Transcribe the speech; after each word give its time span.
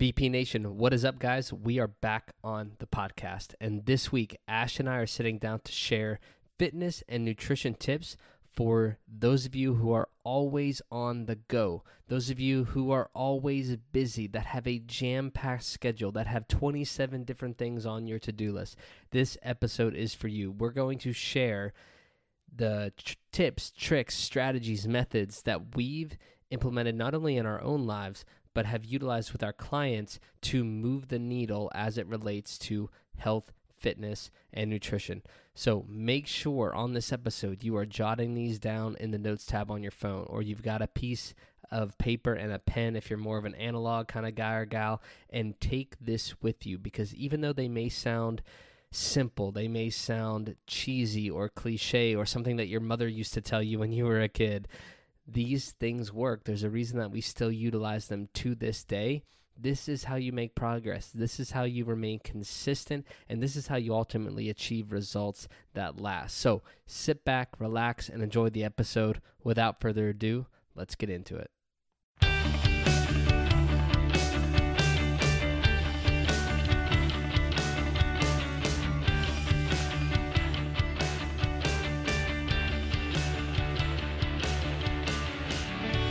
BP 0.00 0.30
Nation, 0.30 0.78
what 0.78 0.94
is 0.94 1.04
up, 1.04 1.18
guys? 1.18 1.52
We 1.52 1.78
are 1.78 1.86
back 1.86 2.32
on 2.42 2.72
the 2.78 2.86
podcast. 2.86 3.52
And 3.60 3.84
this 3.84 4.10
week, 4.10 4.34
Ash 4.48 4.80
and 4.80 4.88
I 4.88 4.96
are 4.96 5.06
sitting 5.06 5.36
down 5.36 5.60
to 5.64 5.72
share 5.72 6.20
fitness 6.58 7.04
and 7.06 7.22
nutrition 7.22 7.74
tips 7.74 8.16
for 8.50 8.96
those 9.06 9.44
of 9.44 9.54
you 9.54 9.74
who 9.74 9.92
are 9.92 10.08
always 10.24 10.80
on 10.90 11.26
the 11.26 11.34
go, 11.34 11.84
those 12.08 12.30
of 12.30 12.40
you 12.40 12.64
who 12.64 12.90
are 12.90 13.10
always 13.14 13.76
busy, 13.92 14.26
that 14.28 14.46
have 14.46 14.66
a 14.66 14.78
jam 14.78 15.30
packed 15.30 15.64
schedule, 15.64 16.12
that 16.12 16.26
have 16.26 16.48
27 16.48 17.24
different 17.24 17.58
things 17.58 17.84
on 17.84 18.06
your 18.06 18.18
to 18.20 18.32
do 18.32 18.54
list. 18.54 18.76
This 19.10 19.36
episode 19.42 19.94
is 19.94 20.14
for 20.14 20.28
you. 20.28 20.50
We're 20.50 20.70
going 20.70 20.96
to 21.00 21.12
share 21.12 21.74
the 22.56 22.94
tr- 22.96 23.16
tips, 23.32 23.70
tricks, 23.70 24.16
strategies, 24.16 24.88
methods 24.88 25.42
that 25.42 25.76
we've 25.76 26.16
implemented 26.50 26.94
not 26.94 27.14
only 27.14 27.36
in 27.36 27.46
our 27.46 27.62
own 27.62 27.86
lives, 27.86 28.24
but 28.54 28.66
have 28.66 28.84
utilized 28.84 29.32
with 29.32 29.42
our 29.42 29.52
clients 29.52 30.18
to 30.42 30.64
move 30.64 31.08
the 31.08 31.18
needle 31.18 31.70
as 31.74 31.98
it 31.98 32.06
relates 32.06 32.58
to 32.58 32.90
health, 33.16 33.52
fitness, 33.78 34.30
and 34.52 34.68
nutrition. 34.70 35.22
So 35.54 35.84
make 35.88 36.26
sure 36.26 36.74
on 36.74 36.92
this 36.92 37.12
episode 37.12 37.62
you 37.62 37.76
are 37.76 37.86
jotting 37.86 38.34
these 38.34 38.58
down 38.58 38.96
in 38.98 39.10
the 39.10 39.18
notes 39.18 39.46
tab 39.46 39.70
on 39.70 39.82
your 39.82 39.92
phone, 39.92 40.26
or 40.28 40.42
you've 40.42 40.62
got 40.62 40.82
a 40.82 40.86
piece 40.86 41.34
of 41.70 41.96
paper 41.98 42.34
and 42.34 42.52
a 42.52 42.58
pen 42.58 42.96
if 42.96 43.08
you're 43.08 43.18
more 43.18 43.38
of 43.38 43.44
an 43.44 43.54
analog 43.54 44.08
kind 44.08 44.26
of 44.26 44.34
guy 44.34 44.54
or 44.54 44.66
gal, 44.66 45.00
and 45.30 45.60
take 45.60 45.96
this 46.00 46.40
with 46.42 46.66
you 46.66 46.78
because 46.78 47.14
even 47.14 47.40
though 47.40 47.52
they 47.52 47.68
may 47.68 47.88
sound 47.88 48.42
simple, 48.90 49.52
they 49.52 49.68
may 49.68 49.88
sound 49.88 50.56
cheesy 50.66 51.30
or 51.30 51.48
cliche 51.48 52.14
or 52.14 52.26
something 52.26 52.56
that 52.56 52.66
your 52.66 52.80
mother 52.80 53.06
used 53.06 53.34
to 53.34 53.40
tell 53.40 53.62
you 53.62 53.78
when 53.78 53.92
you 53.92 54.04
were 54.04 54.20
a 54.20 54.28
kid 54.28 54.66
these 55.32 55.72
things 55.72 56.12
work. 56.12 56.44
There's 56.44 56.62
a 56.62 56.70
reason 56.70 56.98
that 56.98 57.10
we 57.10 57.20
still 57.20 57.52
utilize 57.52 58.08
them 58.08 58.28
to 58.34 58.54
this 58.54 58.84
day. 58.84 59.22
This 59.56 59.88
is 59.88 60.04
how 60.04 60.16
you 60.16 60.32
make 60.32 60.54
progress. 60.54 61.10
This 61.14 61.38
is 61.38 61.50
how 61.50 61.64
you 61.64 61.84
remain 61.84 62.20
consistent. 62.20 63.06
And 63.28 63.42
this 63.42 63.56
is 63.56 63.66
how 63.66 63.76
you 63.76 63.94
ultimately 63.94 64.48
achieve 64.48 64.92
results 64.92 65.48
that 65.74 66.00
last. 66.00 66.38
So 66.38 66.62
sit 66.86 67.24
back, 67.24 67.60
relax, 67.60 68.08
and 68.08 68.22
enjoy 68.22 68.50
the 68.50 68.64
episode. 68.64 69.20
Without 69.44 69.80
further 69.80 70.08
ado, 70.08 70.46
let's 70.74 70.94
get 70.94 71.10
into 71.10 71.36
it. 71.36 71.50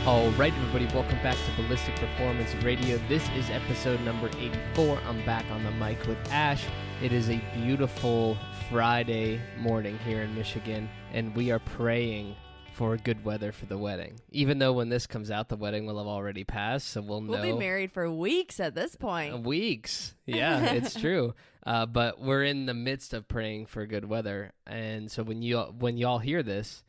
All 0.09 0.31
right, 0.31 0.52
everybody, 0.52 0.85
welcome 0.85 1.21
back 1.21 1.35
to 1.35 1.61
Ballistic 1.61 1.95
Performance 1.97 2.55
Radio. 2.63 2.99
This 3.07 3.21
is 3.38 3.47
episode 3.52 4.02
number 4.02 4.27
84. 4.39 4.97
I'm 5.05 5.23
back 5.23 5.45
on 5.51 5.63
the 5.63 5.69
mic 5.69 6.03
with 6.07 6.17
Ash. 6.31 6.66
It 6.99 7.13
is 7.13 7.29
a 7.29 7.39
beautiful 7.53 8.35
Friday 8.71 9.39
morning 9.59 9.99
here 9.99 10.23
in 10.23 10.33
Michigan, 10.33 10.89
and 11.13 11.35
we 11.35 11.51
are 11.51 11.59
praying 11.59 12.35
for 12.73 12.97
good 12.97 13.23
weather 13.23 13.51
for 13.51 13.67
the 13.67 13.77
wedding. 13.77 14.19
Even 14.31 14.57
though 14.57 14.73
when 14.73 14.89
this 14.89 15.05
comes 15.05 15.29
out, 15.29 15.47
the 15.47 15.55
wedding 15.55 15.85
will 15.85 15.99
have 15.99 16.07
already 16.07 16.44
passed, 16.44 16.88
so 16.88 17.01
we'll 17.01 17.21
know. 17.21 17.33
We'll 17.33 17.44
be 17.44 17.53
married 17.53 17.91
for 17.91 18.09
weeks 18.09 18.59
at 18.59 18.73
this 18.73 18.95
point. 18.95 19.45
Weeks. 19.45 20.16
Yeah, 20.25 20.73
it's 20.73 20.94
true. 20.94 21.35
Uh, 21.66 21.85
but 21.85 22.19
we're 22.19 22.44
in 22.44 22.66
the 22.66 22.73
midst 22.73 23.13
of 23.13 23.27
praying 23.27 23.67
for 23.67 23.85
good 23.85 24.05
weather, 24.05 24.53
and 24.66 25.11
so 25.11 25.21
when 25.21 25.44
you 25.44 25.59
when 25.59 25.97
y'all 25.97 26.19
hear 26.19 26.41
this, 26.41 26.83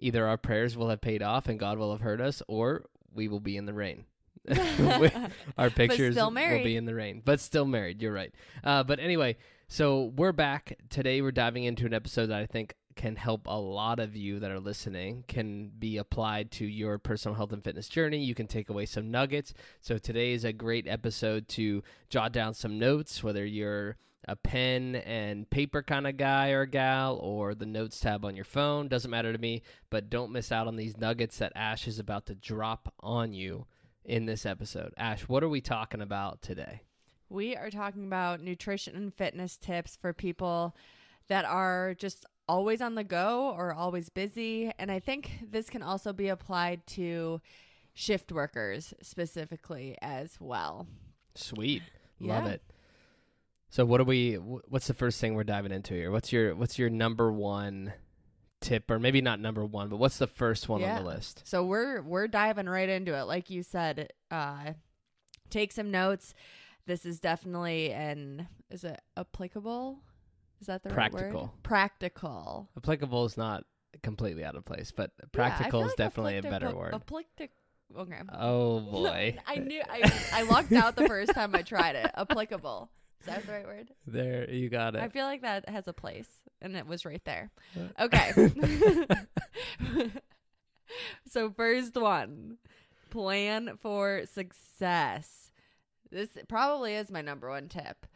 either 0.00 0.26
our 0.26 0.36
prayers 0.36 0.76
will 0.76 0.88
have 0.88 1.00
paid 1.00 1.22
off 1.22 1.48
and 1.48 1.58
God 1.58 1.78
will 1.78 1.92
have 1.92 2.00
heard 2.00 2.20
us, 2.20 2.42
or 2.48 2.84
we 3.14 3.28
will 3.28 3.40
be 3.40 3.56
in 3.56 3.66
the 3.66 3.74
rain. 3.74 4.04
our 5.58 5.70
pictures 5.70 6.16
will 6.16 6.30
be 6.64 6.76
in 6.76 6.86
the 6.86 6.94
rain, 6.94 7.22
but 7.24 7.40
still 7.40 7.66
married. 7.66 8.00
You're 8.02 8.12
right. 8.12 8.34
Uh, 8.64 8.82
but 8.82 8.98
anyway, 8.98 9.36
so 9.68 10.12
we're 10.16 10.32
back 10.32 10.78
today. 10.88 11.20
We're 11.20 11.30
diving 11.30 11.64
into 11.64 11.86
an 11.86 11.94
episode 11.94 12.26
that 12.26 12.40
I 12.40 12.46
think 12.46 12.74
can 12.96 13.16
help 13.16 13.46
a 13.46 13.58
lot 13.58 13.98
of 13.98 14.16
you 14.16 14.40
that 14.40 14.50
are 14.50 14.60
listening 14.60 15.24
can 15.28 15.70
be 15.78 15.96
applied 15.96 16.50
to 16.50 16.66
your 16.66 16.98
personal 16.98 17.34
health 17.34 17.52
and 17.52 17.62
fitness 17.64 17.88
journey 17.88 18.18
you 18.18 18.34
can 18.34 18.46
take 18.46 18.68
away 18.68 18.84
some 18.84 19.10
nuggets 19.10 19.54
so 19.80 19.96
today 19.96 20.32
is 20.32 20.44
a 20.44 20.52
great 20.52 20.86
episode 20.88 21.46
to 21.48 21.82
jot 22.10 22.32
down 22.32 22.52
some 22.52 22.78
notes 22.78 23.22
whether 23.22 23.46
you're 23.46 23.96
a 24.30 24.36
pen 24.36 24.94
and 24.94 25.50
paper 25.50 25.82
kind 25.82 26.06
of 26.06 26.16
guy 26.16 26.50
or 26.50 26.64
gal 26.64 27.16
or 27.16 27.52
the 27.52 27.66
notes 27.66 27.98
tab 27.98 28.24
on 28.24 28.36
your 28.36 28.44
phone 28.44 28.86
doesn't 28.86 29.10
matter 29.10 29.32
to 29.32 29.38
me 29.38 29.60
but 29.90 30.08
don't 30.08 30.30
miss 30.30 30.52
out 30.52 30.68
on 30.68 30.76
these 30.76 30.96
nuggets 30.96 31.38
that 31.38 31.50
ash 31.56 31.88
is 31.88 31.98
about 31.98 32.26
to 32.26 32.34
drop 32.36 32.94
on 33.00 33.32
you 33.32 33.66
in 34.04 34.26
this 34.26 34.46
episode. 34.46 34.94
Ash 34.96 35.22
what 35.22 35.42
are 35.42 35.48
we 35.48 35.60
talking 35.60 36.00
about 36.00 36.42
today? 36.42 36.82
We 37.28 37.56
are 37.56 37.70
talking 37.70 38.04
about 38.04 38.40
nutrition 38.40 38.94
and 38.94 39.12
fitness 39.12 39.56
tips 39.56 39.98
for 40.00 40.12
people 40.12 40.76
that 41.26 41.44
are 41.44 41.94
just 41.94 42.24
always 42.48 42.80
on 42.80 42.94
the 42.94 43.02
go 43.02 43.52
or 43.56 43.74
always 43.74 44.10
busy. 44.10 44.70
And 44.78 44.92
i 44.92 45.00
think 45.00 45.40
this 45.50 45.68
can 45.68 45.82
also 45.82 46.12
be 46.12 46.28
applied 46.28 46.86
to 46.88 47.40
shift 47.94 48.30
workers 48.30 48.94
specifically 49.02 49.98
as 50.00 50.36
well. 50.38 50.86
Sweet. 51.34 51.82
Love 52.20 52.44
yeah. 52.44 52.52
it 52.52 52.62
so 53.70 53.84
what 53.84 54.00
are 54.00 54.04
we? 54.04 54.34
What's 54.34 54.88
the 54.88 54.94
first 54.94 55.20
thing 55.20 55.34
we're 55.34 55.44
diving 55.44 55.72
into 55.72 55.94
here? 55.94 56.10
What's 56.10 56.32
your 56.32 56.54
What's 56.54 56.78
your 56.78 56.90
number 56.90 57.32
one 57.32 57.92
tip, 58.60 58.90
or 58.90 58.98
maybe 58.98 59.20
not 59.20 59.40
number 59.40 59.64
one, 59.64 59.88
but 59.88 59.96
what's 59.96 60.18
the 60.18 60.26
first 60.26 60.68
one 60.68 60.80
yeah. 60.80 60.98
on 60.98 61.04
the 61.04 61.08
list? 61.08 61.42
So 61.44 61.64
we're 61.64 62.02
we're 62.02 62.28
diving 62.28 62.68
right 62.68 62.88
into 62.88 63.16
it, 63.16 63.22
like 63.22 63.48
you 63.48 63.62
said. 63.62 64.12
Uh, 64.30 64.72
take 65.50 65.72
some 65.72 65.90
notes. 65.90 66.34
This 66.86 67.06
is 67.06 67.20
definitely 67.20 67.92
an 67.92 68.48
is 68.70 68.84
it 68.84 69.00
applicable? 69.16 70.00
Is 70.60 70.66
that 70.66 70.82
the 70.82 70.90
practical? 70.90 71.24
Right 71.24 71.34
word? 71.34 71.50
Practical. 71.62 72.68
Applicable 72.76 73.24
is 73.24 73.36
not 73.36 73.64
completely 74.02 74.44
out 74.44 74.56
of 74.56 74.64
place, 74.64 74.92
but 74.94 75.12
practical 75.32 75.80
yeah, 75.80 75.86
is 75.86 75.90
like 75.90 75.96
definitely 75.96 76.38
a 76.38 76.42
better 76.42 76.74
word. 76.74 76.94
Applicable. 76.94 77.54
Okay. 77.98 78.20
Oh 78.32 78.80
boy. 78.90 79.36
I 79.46 79.56
knew 79.56 79.80
I 79.88 80.12
I 80.32 80.42
lucked 80.42 80.72
out 80.72 80.96
the 80.96 81.06
first 81.06 81.32
time 81.34 81.54
I 81.54 81.62
tried 81.62 81.96
it. 81.96 82.10
Applicable. 82.16 82.90
Is 83.20 83.26
that 83.26 83.46
the 83.46 83.52
right 83.52 83.66
word? 83.66 83.90
There, 84.06 84.50
you 84.50 84.68
got 84.68 84.94
it. 84.96 85.02
I 85.02 85.08
feel 85.08 85.26
like 85.26 85.42
that 85.42 85.68
has 85.68 85.86
a 85.86 85.92
place, 85.92 86.28
and 86.62 86.74
it 86.74 86.86
was 86.86 87.04
right 87.04 87.22
there. 87.24 87.50
Uh. 87.76 88.04
Okay. 88.04 88.32
so 91.30 91.50
first 91.50 91.94
one, 91.96 92.56
plan 93.10 93.76
for 93.80 94.22
success. 94.32 95.52
This 96.10 96.30
probably 96.48 96.94
is 96.94 97.10
my 97.10 97.20
number 97.20 97.50
one 97.50 97.68
tip. 97.68 98.06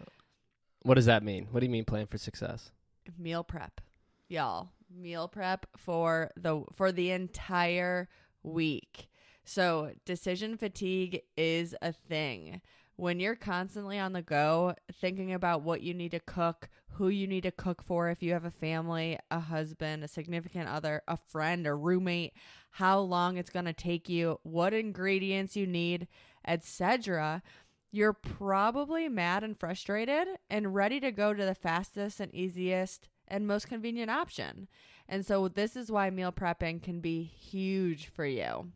What 0.82 0.94
does 0.94 1.06
that 1.06 1.22
mean? 1.22 1.48
What 1.50 1.60
do 1.60 1.66
you 1.66 1.72
mean 1.72 1.84
plan 1.84 2.06
for 2.06 2.18
success? 2.18 2.70
Meal 3.18 3.44
prep. 3.44 3.80
Y'all, 4.28 4.70
meal 4.90 5.28
prep 5.28 5.66
for 5.76 6.30
the 6.36 6.62
for 6.74 6.92
the 6.92 7.10
entire 7.10 8.08
week. 8.42 9.08
So, 9.44 9.92
decision 10.06 10.56
fatigue 10.56 11.20
is 11.36 11.74
a 11.82 11.92
thing 11.92 12.62
when 12.96 13.20
you're 13.20 13.34
constantly 13.34 13.98
on 13.98 14.12
the 14.12 14.22
go, 14.22 14.74
thinking 15.00 15.32
about 15.32 15.62
what 15.62 15.82
you 15.82 15.94
need 15.94 16.12
to 16.12 16.20
cook, 16.20 16.68
who 16.92 17.08
you 17.08 17.26
need 17.26 17.42
to 17.42 17.50
cook 17.50 17.82
for 17.82 18.08
if 18.08 18.22
you 18.22 18.32
have 18.32 18.44
a 18.44 18.50
family, 18.50 19.18
a 19.30 19.40
husband, 19.40 20.04
a 20.04 20.08
significant 20.08 20.68
other, 20.68 21.02
a 21.08 21.16
friend, 21.16 21.66
a 21.66 21.74
roommate, 21.74 22.32
how 22.70 23.00
long 23.00 23.36
it's 23.36 23.50
going 23.50 23.64
to 23.64 23.72
take 23.72 24.08
you, 24.08 24.38
what 24.42 24.72
ingredients 24.72 25.56
you 25.56 25.66
need, 25.66 26.06
etc., 26.46 27.42
you're 27.90 28.12
probably 28.12 29.08
mad 29.08 29.44
and 29.44 29.58
frustrated 29.58 30.26
and 30.50 30.74
ready 30.74 30.98
to 30.98 31.12
go 31.12 31.32
to 31.32 31.44
the 31.44 31.54
fastest 31.54 32.18
and 32.18 32.34
easiest 32.34 33.08
and 33.28 33.46
most 33.46 33.68
convenient 33.68 34.10
option. 34.10 34.68
And 35.08 35.24
so 35.24 35.46
this 35.46 35.76
is 35.76 35.92
why 35.92 36.10
meal 36.10 36.32
prepping 36.32 36.82
can 36.82 37.00
be 37.00 37.22
huge 37.22 38.08
for 38.08 38.26
you. 38.26 38.72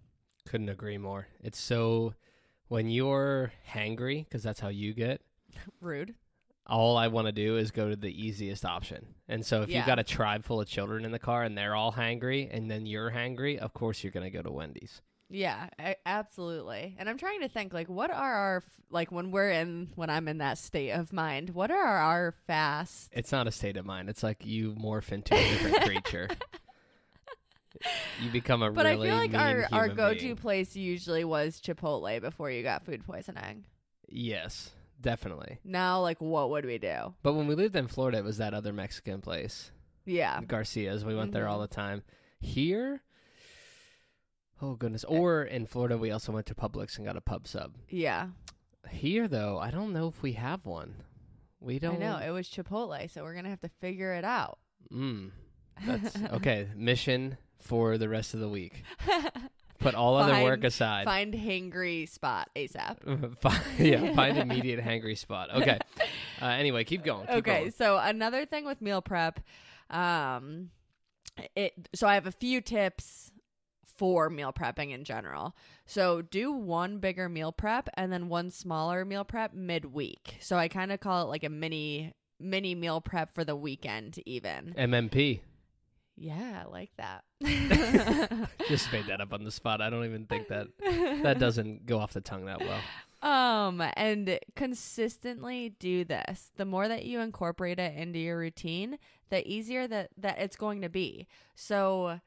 Couldn't 0.46 0.68
agree 0.68 0.98
more. 0.98 1.26
It's 1.42 1.60
so 1.60 2.14
when 2.68 2.88
you're 2.88 3.52
hangry, 3.70 4.24
because 4.24 4.42
that's 4.42 4.60
how 4.60 4.68
you 4.68 4.94
get 4.94 5.20
rude. 5.80 6.14
All 6.66 6.98
I 6.98 7.08
want 7.08 7.26
to 7.26 7.32
do 7.32 7.56
is 7.56 7.70
go 7.70 7.88
to 7.88 7.96
the 7.96 8.10
easiest 8.10 8.64
option. 8.64 9.06
And 9.26 9.44
so 9.44 9.62
if 9.62 9.70
yeah. 9.70 9.78
you've 9.78 9.86
got 9.86 9.98
a 9.98 10.04
tribe 10.04 10.44
full 10.44 10.60
of 10.60 10.68
children 10.68 11.06
in 11.06 11.12
the 11.12 11.18
car 11.18 11.42
and 11.42 11.56
they're 11.56 11.74
all 11.74 11.92
hangry 11.92 12.48
and 12.54 12.70
then 12.70 12.84
you're 12.84 13.10
hangry, 13.10 13.56
of 13.56 13.72
course 13.72 14.04
you're 14.04 14.12
going 14.12 14.24
to 14.24 14.30
go 14.30 14.42
to 14.42 14.50
Wendy's. 14.50 15.00
Yeah, 15.30 15.68
I, 15.78 15.96
absolutely. 16.06 16.96
And 16.98 17.08
I'm 17.08 17.18
trying 17.18 17.40
to 17.40 17.48
think 17.48 17.74
like 17.74 17.88
what 17.88 18.10
are 18.10 18.34
our 18.34 18.62
like 18.90 19.12
when 19.12 19.30
we're 19.30 19.50
in 19.50 19.90
when 19.94 20.08
I'm 20.08 20.26
in 20.28 20.38
that 20.38 20.56
state 20.56 20.90
of 20.90 21.12
mind, 21.12 21.50
what 21.50 21.70
are 21.70 21.98
our 21.98 22.34
fast 22.46 23.10
It's 23.12 23.32
not 23.32 23.46
a 23.46 23.52
state 23.52 23.76
of 23.76 23.84
mind. 23.84 24.08
It's 24.08 24.22
like 24.22 24.46
you 24.46 24.72
morph 24.74 25.12
into 25.12 25.34
a 25.34 25.38
different 25.38 25.82
creature. 25.82 26.28
you 28.22 28.30
become 28.30 28.62
a 28.62 28.70
but 28.70 28.86
really 28.86 29.10
I 29.10 29.12
feel 29.12 29.18
like 29.18 29.34
our 29.34 29.68
our 29.72 29.88
go 29.88 30.14
to 30.14 30.36
place 30.36 30.76
usually 30.76 31.24
was 31.24 31.60
Chipotle 31.60 32.20
before 32.20 32.50
you 32.50 32.62
got 32.62 32.84
food 32.84 33.04
poisoning. 33.04 33.64
Yes, 34.08 34.70
definitely. 35.00 35.58
Now, 35.64 36.00
like, 36.00 36.20
what 36.20 36.50
would 36.50 36.64
we 36.64 36.78
do? 36.78 37.14
But 37.22 37.34
when 37.34 37.46
we 37.46 37.54
lived 37.54 37.76
in 37.76 37.88
Florida, 37.88 38.18
it 38.18 38.24
was 38.24 38.38
that 38.38 38.54
other 38.54 38.72
Mexican 38.72 39.20
place. 39.20 39.70
Yeah, 40.04 40.40
Garcia's. 40.40 41.04
We 41.04 41.14
went 41.14 41.30
mm-hmm. 41.30 41.34
there 41.34 41.48
all 41.48 41.60
the 41.60 41.68
time. 41.68 42.02
Here, 42.40 43.02
oh 44.62 44.74
goodness. 44.74 45.04
Eh. 45.04 45.14
Or 45.14 45.42
in 45.42 45.66
Florida, 45.66 45.98
we 45.98 46.10
also 46.10 46.32
went 46.32 46.46
to 46.46 46.54
Publix 46.54 46.96
and 46.96 47.06
got 47.06 47.16
a 47.16 47.20
pub 47.20 47.46
sub. 47.46 47.74
Yeah. 47.88 48.28
Here 48.90 49.28
though, 49.28 49.58
I 49.58 49.70
don't 49.70 49.92
know 49.92 50.08
if 50.08 50.22
we 50.22 50.32
have 50.32 50.64
one. 50.64 50.94
We 51.60 51.78
don't 51.78 51.96
I 51.96 51.98
know 51.98 52.16
it 52.18 52.30
was 52.30 52.48
Chipotle, 52.48 53.10
so 53.10 53.22
we're 53.22 53.34
gonna 53.34 53.50
have 53.50 53.60
to 53.60 53.70
figure 53.80 54.14
it 54.14 54.24
out. 54.24 54.58
Mm. 54.92 55.32
That's 55.86 56.16
okay. 56.32 56.68
Mission 56.74 57.36
for 57.60 57.98
the 57.98 58.08
rest 58.08 58.34
of 58.34 58.40
the 58.40 58.48
week. 58.48 58.82
Put 59.78 59.94
all 59.94 60.16
other 60.16 60.42
work 60.42 60.64
aside. 60.64 61.04
Find 61.04 61.32
hangry 61.32 62.08
spot 62.08 62.50
ASAP. 62.56 63.38
Find, 63.40 63.62
yeah, 63.78 64.12
find 64.16 64.36
immediate 64.36 64.80
hangry 64.80 65.16
spot. 65.16 65.50
Okay. 65.54 65.78
Uh, 66.42 66.46
anyway, 66.46 66.82
keep 66.82 67.04
going. 67.04 67.26
Keep 67.26 67.36
okay, 67.36 67.60
going. 67.60 67.70
so 67.70 67.96
another 67.96 68.44
thing 68.44 68.64
with 68.64 68.82
meal 68.82 69.00
prep, 69.00 69.38
um, 69.90 70.70
it. 71.54 71.74
So 71.94 72.08
I 72.08 72.14
have 72.14 72.26
a 72.26 72.32
few 72.32 72.60
tips 72.60 73.30
for 73.96 74.30
meal 74.30 74.52
prepping 74.52 74.92
in 74.92 75.04
general. 75.04 75.54
So 75.86 76.22
do 76.22 76.52
one 76.52 76.98
bigger 76.98 77.28
meal 77.28 77.52
prep 77.52 77.88
and 77.94 78.12
then 78.12 78.28
one 78.28 78.50
smaller 78.50 79.04
meal 79.04 79.24
prep 79.24 79.54
midweek. 79.54 80.38
So 80.40 80.56
I 80.56 80.66
kind 80.68 80.90
of 80.90 80.98
call 80.98 81.22
it 81.22 81.28
like 81.28 81.44
a 81.44 81.48
mini 81.48 82.14
mini 82.40 82.74
meal 82.74 83.00
prep 83.00 83.34
for 83.34 83.44
the 83.44 83.56
weekend, 83.56 84.18
even. 84.26 84.74
MMP. 84.76 85.40
Yeah, 86.20 86.64
I 86.64 86.68
like 86.68 86.90
that. 86.96 87.22
Just 88.68 88.92
made 88.92 89.06
that 89.06 89.20
up 89.20 89.32
on 89.32 89.44
the 89.44 89.50
spot. 89.50 89.80
I 89.80 89.88
don't 89.88 90.04
even 90.04 90.26
think 90.26 90.48
that 90.48 90.66
that 91.22 91.38
doesn't 91.40 91.86
go 91.86 91.98
off 91.98 92.12
the 92.12 92.20
tongue 92.20 92.46
that 92.46 92.60
well. 92.60 92.80
Um, 93.20 93.82
and 93.96 94.38
consistently 94.56 95.70
do 95.78 96.04
this. 96.04 96.50
The 96.56 96.64
more 96.64 96.88
that 96.88 97.04
you 97.04 97.20
incorporate 97.20 97.78
it 97.78 97.96
into 97.96 98.18
your 98.18 98.38
routine, 98.38 98.98
the 99.30 99.46
easier 99.48 99.86
that 99.88 100.10
that 100.18 100.38
it's 100.38 100.56
going 100.56 100.82
to 100.82 100.88
be. 100.88 101.26
So, 101.54 102.20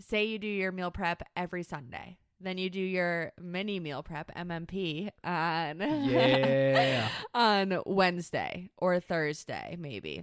say 0.00 0.24
you 0.24 0.38
do 0.38 0.46
your 0.48 0.72
meal 0.72 0.90
prep 0.90 1.22
every 1.36 1.62
Sunday. 1.62 2.18
Then 2.40 2.58
you 2.58 2.68
do 2.68 2.80
your 2.80 3.32
mini 3.40 3.80
meal 3.80 4.02
prep 4.02 4.34
MMP 4.34 5.08
on 5.24 5.80
Yeah. 5.80 7.08
on 7.34 7.80
Wednesday 7.86 8.70
or 8.76 9.00
Thursday 9.00 9.76
maybe. 9.78 10.22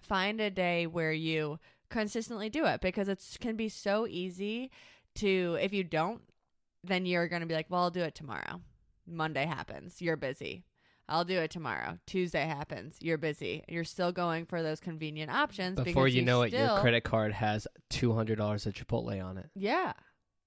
Find 0.00 0.40
a 0.40 0.50
day 0.50 0.86
where 0.86 1.12
you 1.12 1.58
consistently 1.94 2.50
do 2.50 2.66
it 2.66 2.80
because 2.80 3.08
it 3.08 3.22
can 3.40 3.56
be 3.56 3.68
so 3.68 4.06
easy 4.06 4.70
to 5.14 5.56
if 5.60 5.72
you 5.72 5.84
don't 5.84 6.20
then 6.82 7.06
you're 7.06 7.28
going 7.28 7.40
to 7.40 7.46
be 7.46 7.54
like, 7.54 7.70
"Well, 7.70 7.84
I'll 7.84 7.90
do 7.90 8.02
it 8.02 8.14
tomorrow." 8.14 8.60
Monday 9.06 9.46
happens, 9.46 10.02
you're 10.02 10.16
busy. 10.18 10.64
I'll 11.08 11.24
do 11.24 11.38
it 11.38 11.50
tomorrow. 11.50 11.98
Tuesday 12.06 12.44
happens, 12.46 12.96
you're 13.00 13.18
busy. 13.18 13.62
You're 13.68 13.84
still 13.84 14.12
going 14.12 14.46
for 14.46 14.62
those 14.62 14.80
convenient 14.80 15.30
options 15.30 15.76
Before 15.76 16.04
because 16.04 16.14
you 16.14 16.22
know 16.22 16.42
it, 16.42 16.52
your 16.52 16.78
credit 16.80 17.04
card 17.04 17.32
has 17.32 17.66
two 17.90 18.12
hundred 18.12 18.38
dollars 18.38 18.66
of 18.66 18.74
Chipotle 18.74 19.24
on 19.24 19.38
it. 19.38 19.50
Yeah. 19.54 19.92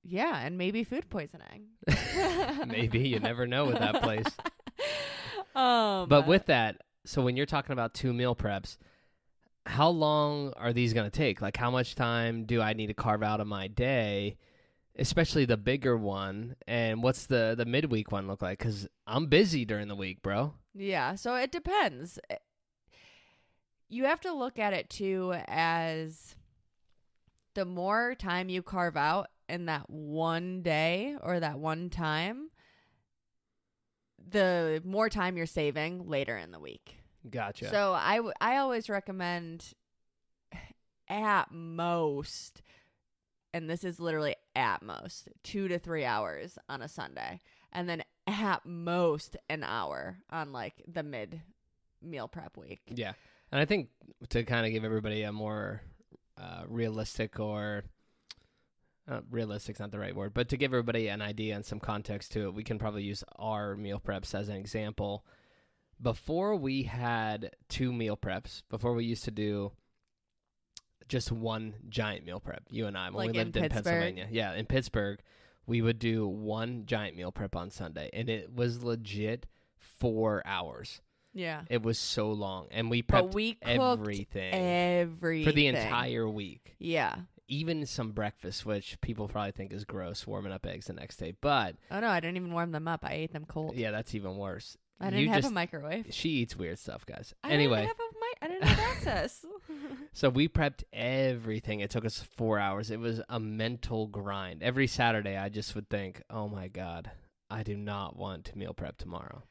Yeah, 0.03 0.39
and 0.39 0.57
maybe 0.57 0.83
food 0.83 1.09
poisoning. 1.09 1.69
Maybe 2.67 2.99
you 3.09 3.19
never 3.19 3.45
know 3.45 3.65
with 3.65 3.79
that 3.79 4.01
place. 4.01 4.25
Um 5.55 6.07
But 6.07 6.27
with 6.27 6.45
that, 6.45 6.81
so 7.05 7.23
when 7.23 7.35
you're 7.35 7.47
talking 7.47 7.73
about 7.73 7.95
two 7.95 8.13
meal 8.13 8.35
preps, 8.35 8.77
how 9.67 9.89
long 9.89 10.53
are 10.57 10.73
these 10.73 10.93
going 10.93 11.09
to 11.09 11.15
take? 11.15 11.41
Like, 11.41 11.57
how 11.57 11.69
much 11.69 11.95
time 11.95 12.45
do 12.45 12.61
I 12.61 12.73
need 12.73 12.87
to 12.87 12.93
carve 12.93 13.21
out 13.21 13.39
of 13.41 13.47
my 13.47 13.67
day, 13.67 14.37
especially 14.97 15.45
the 15.45 15.57
bigger 15.57 15.95
one? 15.97 16.55
And 16.67 17.03
what's 17.03 17.25
the 17.27 17.53
the 17.57 17.65
midweek 17.65 18.11
one 18.11 18.27
look 18.27 18.41
like? 18.41 18.59
Because 18.59 18.87
I'm 19.05 19.27
busy 19.27 19.65
during 19.65 19.87
the 19.87 19.95
week, 19.95 20.21
bro. 20.21 20.53
Yeah, 20.73 21.15
so 21.15 21.35
it 21.35 21.51
depends. 21.51 22.17
Eh, 22.29 22.37
You 23.89 24.05
have 24.05 24.21
to 24.21 24.33
look 24.33 24.57
at 24.59 24.73
it 24.73 24.89
too 24.89 25.33
as 25.47 26.35
the 27.53 27.65
more 27.65 28.15
time 28.15 28.49
you 28.49 28.61
carve 28.61 28.95
out 28.97 29.27
in 29.49 29.65
that 29.65 29.89
one 29.89 30.61
day 30.61 31.15
or 31.23 31.39
that 31.39 31.57
one 31.57 31.89
time, 31.89 32.49
the 34.29 34.81
more 34.85 35.09
time 35.09 35.37
you're 35.37 35.45
saving 35.45 36.07
later 36.07 36.37
in 36.37 36.51
the 36.51 36.59
week. 36.59 36.96
Gotcha. 37.29 37.69
So 37.69 37.93
I, 37.93 38.17
w- 38.17 38.33
I 38.39 38.57
always 38.57 38.89
recommend 38.89 39.73
at 41.09 41.51
most, 41.51 42.61
and 43.53 43.69
this 43.69 43.83
is 43.83 43.99
literally 43.99 44.35
at 44.55 44.81
most, 44.81 45.29
two 45.43 45.67
to 45.67 45.79
three 45.79 46.05
hours 46.05 46.57
on 46.69 46.81
a 46.81 46.87
Sunday. 46.87 47.39
And 47.73 47.87
then 47.87 48.03
at 48.25 48.65
most 48.65 49.37
an 49.49 49.63
hour 49.63 50.17
on 50.29 50.51
like 50.51 50.81
the 50.87 51.03
mid 51.03 51.41
meal 52.01 52.27
prep 52.27 52.57
week. 52.57 52.81
yeah, 52.87 53.13
and 53.51 53.59
I 53.59 53.65
think 53.65 53.89
to 54.29 54.43
kind 54.43 54.65
of 54.65 54.71
give 54.71 54.83
everybody 54.83 55.23
a 55.23 55.31
more 55.31 55.81
uh, 56.39 56.63
realistic 56.67 57.39
or 57.39 57.83
uh, 59.09 59.21
realistic's 59.31 59.79
not 59.79 59.91
the 59.91 59.99
right 59.99 60.15
word, 60.15 60.33
but 60.33 60.49
to 60.49 60.57
give 60.57 60.71
everybody 60.71 61.07
an 61.07 61.21
idea 61.21 61.55
and 61.55 61.65
some 61.65 61.79
context 61.79 62.31
to 62.33 62.47
it, 62.47 62.53
we 62.53 62.63
can 62.63 62.77
probably 62.77 63.03
use 63.03 63.23
our 63.37 63.75
meal 63.75 64.01
preps 64.05 64.35
as 64.35 64.49
an 64.49 64.55
example. 64.55 65.25
Before 66.01 66.55
we 66.55 66.83
had 66.83 67.51
two 67.69 67.91
meal 67.91 68.15
preps, 68.17 68.61
before 68.69 68.93
we 68.93 69.05
used 69.05 69.23
to 69.25 69.31
do 69.31 69.71
just 71.07 71.31
one 71.31 71.73
giant 71.89 72.25
meal 72.25 72.39
prep, 72.39 72.63
you 72.69 72.85
and 72.85 72.97
I, 72.97 73.05
when 73.09 73.15
Like 73.27 73.31
we 73.33 73.39
in 73.39 73.45
lived 73.47 73.57
in, 73.57 73.63
Pittsburgh? 73.63 73.83
Pennsylvania. 73.83 74.27
Yeah, 74.29 74.53
in 74.53 74.65
Pittsburgh, 74.65 75.19
we 75.65 75.81
would 75.81 75.99
do 75.99 76.27
one 76.27 76.85
giant 76.85 77.15
meal 77.15 77.31
prep 77.31 77.55
on 77.55 77.71
Sunday, 77.71 78.09
and 78.13 78.29
it 78.29 78.53
was 78.53 78.83
legit 78.83 79.47
four 79.77 80.43
hours. 80.45 81.01
Yeah. 81.33 81.61
It 81.69 81.81
was 81.83 81.97
so 81.99 82.31
long, 82.31 82.67
and 82.71 82.89
we 82.89 83.01
But 83.01 83.27
prepped 83.29 83.33
we 83.33 83.53
cooked 83.53 83.67
everything 83.67 84.53
everything 84.53 85.45
for 85.45 85.51
the 85.55 85.67
entire 85.67 86.27
week. 86.29 86.75
Yeah. 86.79 87.15
Even 87.47 87.85
some 87.85 88.11
breakfast, 88.11 88.65
which 88.65 88.99
people 89.01 89.27
probably 89.29 89.51
think 89.51 89.71
is 89.71 89.85
gross, 89.85 90.27
warming 90.27 90.51
up 90.51 90.65
eggs 90.65 90.87
the 90.87 90.93
next 90.93 91.17
day. 91.17 91.33
But 91.39 91.75
Oh 91.89 91.99
no, 92.01 92.07
I 92.09 92.19
didn't 92.19 92.37
even 92.37 92.51
warm 92.51 92.71
them 92.71 92.87
up. 92.87 93.05
I 93.05 93.13
ate 93.13 93.31
them 93.33 93.45
cold. 93.45 93.75
yeah, 93.75 93.91
that's 93.91 94.13
even 94.15 94.35
worse. 94.35 94.77
I 94.99 95.09
didn't 95.11 95.27
have 95.29 95.41
just- 95.43 95.51
a 95.51 95.53
microwave. 95.53 96.07
She 96.11 96.29
eats 96.29 96.55
weird 96.55 96.79
stuff, 96.79 97.05
guys. 97.05 97.33
I 97.43 97.51
anyway, 97.51 97.81
didn't 97.85 97.87
have 97.89 97.99
a 97.99 98.13
mic- 98.19 98.37
I 98.41 98.47
didn't 98.47 98.63
have 98.67 98.79
access. 98.97 99.45
so 100.13 100.29
we 100.29 100.47
prepped 100.47 100.83
everything. 100.93 101.79
It 101.81 101.89
took 101.89 102.05
us 102.05 102.19
four 102.35 102.59
hours. 102.59 102.91
It 102.91 102.99
was 102.99 103.21
a 103.29 103.39
mental 103.39 104.07
grind. 104.07 104.63
Every 104.63 104.87
Saturday, 104.87 105.37
I 105.37 105.49
just 105.49 105.75
would 105.75 105.89
think, 105.89 106.21
"Oh 106.29 106.47
my 106.47 106.67
god, 106.67 107.11
I 107.49 107.63
do 107.63 107.75
not 107.77 108.15
want 108.17 108.45
to 108.45 108.57
meal 108.57 108.73
prep 108.73 108.97
tomorrow." 108.97 109.43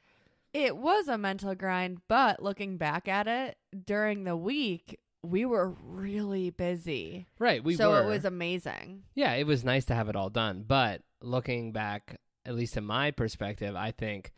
it 0.53 0.75
was 0.75 1.07
a 1.07 1.19
mental 1.19 1.55
grind, 1.55 2.01
but 2.09 2.43
looking 2.43 2.79
back 2.79 3.09
at 3.09 3.29
it 3.29 3.59
during 3.85 4.25
the 4.25 4.35
week, 4.37 4.99
we 5.23 5.45
were 5.45 5.69
really 5.83 6.49
busy. 6.49 7.27
Right, 7.39 7.63
we 7.63 7.75
so 7.77 7.91
were. 7.91 8.03
it 8.03 8.07
was 8.07 8.25
amazing. 8.25 9.03
yeah, 9.15 9.35
it 9.35 9.47
was 9.47 9.65
nice 9.65 9.85
to 9.87 9.95
have 9.95 10.09
it 10.09 10.17
all 10.17 10.31
done. 10.31 10.65
But 10.67 11.03
looking 11.21 11.73
back, 11.73 12.21
at 12.47 12.55
least 12.55 12.79
in 12.79 12.85
my 12.87 13.11
perspective, 13.11 13.77
I 13.77 13.91
think 13.91 14.33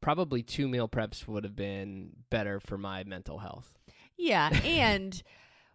probably 0.00 0.42
two 0.42 0.68
meal 0.68 0.88
preps 0.88 1.26
would 1.26 1.44
have 1.44 1.56
been 1.56 2.10
better 2.30 2.60
for 2.60 2.78
my 2.78 3.04
mental 3.04 3.38
health. 3.38 3.72
Yeah, 4.16 4.48
and 4.64 5.22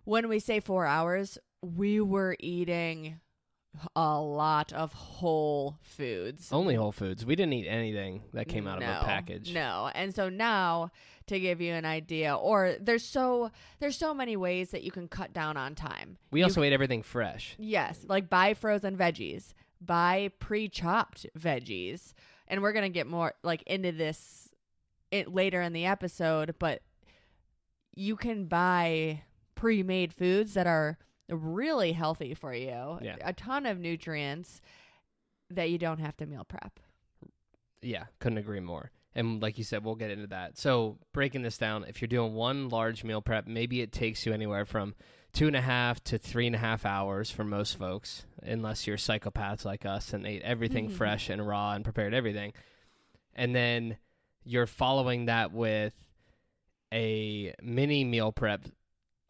when 0.03 0.29
we 0.29 0.39
say 0.39 0.59
4 0.59 0.85
hours, 0.85 1.37
we 1.61 2.01
were 2.01 2.35
eating 2.39 3.19
a 3.95 4.19
lot 4.19 4.73
of 4.73 4.93
whole 4.93 5.77
foods. 5.81 6.51
Only 6.51 6.75
Whole 6.75 6.91
Foods. 6.91 7.25
We 7.25 7.35
didn't 7.35 7.53
eat 7.53 7.67
anything 7.67 8.23
that 8.33 8.47
came 8.47 8.67
out 8.67 8.81
of 8.81 8.83
a 8.83 9.05
package. 9.05 9.53
No. 9.53 9.89
And 9.93 10.13
so 10.13 10.29
now 10.29 10.91
to 11.27 11.39
give 11.39 11.61
you 11.61 11.73
an 11.73 11.85
idea 11.85 12.35
or 12.35 12.75
there's 12.79 13.05
so 13.05 13.51
there's 13.79 13.97
so 13.97 14.13
many 14.13 14.35
ways 14.35 14.71
that 14.71 14.83
you 14.83 14.91
can 14.91 15.07
cut 15.07 15.33
down 15.33 15.55
on 15.55 15.75
time. 15.75 16.17
We 16.31 16.39
You 16.39 16.45
also 16.45 16.63
ate 16.63 16.73
everything 16.73 17.03
fresh. 17.03 17.55
Yes, 17.57 18.03
like 18.07 18.29
buy 18.29 18.53
frozen 18.53 18.97
veggies, 18.97 19.53
buy 19.79 20.31
pre-chopped 20.39 21.25
veggies, 21.39 22.13
and 22.51 22.61
we're 22.61 22.73
gonna 22.73 22.89
get 22.89 23.07
more 23.07 23.33
like 23.41 23.63
into 23.63 23.91
this 23.91 24.49
it 25.09 25.33
later 25.33 25.61
in 25.61 25.73
the 25.73 25.85
episode. 25.85 26.53
But 26.59 26.83
you 27.95 28.15
can 28.15 28.45
buy 28.45 29.23
pre-made 29.55 30.13
foods 30.13 30.53
that 30.53 30.67
are 30.67 30.97
really 31.29 31.93
healthy 31.93 32.33
for 32.33 32.53
you. 32.53 32.99
Yeah. 33.01 33.15
A 33.21 33.33
ton 33.33 33.65
of 33.65 33.79
nutrients 33.79 34.61
that 35.49 35.69
you 35.69 35.77
don't 35.77 35.99
have 35.99 36.15
to 36.17 36.25
meal 36.25 36.43
prep. 36.43 36.79
Yeah, 37.81 38.05
couldn't 38.19 38.37
agree 38.37 38.59
more. 38.59 38.91
And 39.13 39.41
like 39.41 39.57
you 39.57 39.63
said, 39.63 39.83
we'll 39.83 39.95
get 39.95 40.11
into 40.11 40.27
that. 40.27 40.57
So 40.57 40.97
breaking 41.13 41.41
this 41.41 41.57
down, 41.57 41.83
if 41.85 42.01
you're 42.01 42.07
doing 42.07 42.33
one 42.33 42.69
large 42.69 43.03
meal 43.03 43.21
prep, 43.21 43.45
maybe 43.45 43.81
it 43.81 43.91
takes 43.91 44.25
you 44.25 44.33
anywhere 44.33 44.65
from 44.65 44.95
two 45.33 45.47
and 45.47 45.55
a 45.55 45.61
half 45.61 46.03
to 46.05 46.17
three 46.17 46.47
and 46.47 46.55
a 46.55 46.59
half 46.59 46.85
hours 46.85 47.29
for 47.31 47.43
most 47.43 47.77
folks, 47.77 48.25
unless 48.41 48.87
you're 48.87 48.97
psychopaths 48.97 49.65
like 49.65 49.85
us 49.85 50.13
and 50.13 50.25
ate 50.25 50.41
everything 50.43 50.89
Mhm. 50.89 50.93
fresh 50.93 51.29
and 51.29 51.45
raw 51.45 51.73
and 51.73 51.83
prepared 51.83 52.13
everything. 52.13 52.53
And 53.33 53.55
then 53.55 53.97
you're 54.43 54.67
following 54.67 55.25
that 55.25 55.51
with 55.51 55.93
a 56.93 57.53
mini 57.61 58.03
meal 58.03 58.31
prep, 58.31 58.65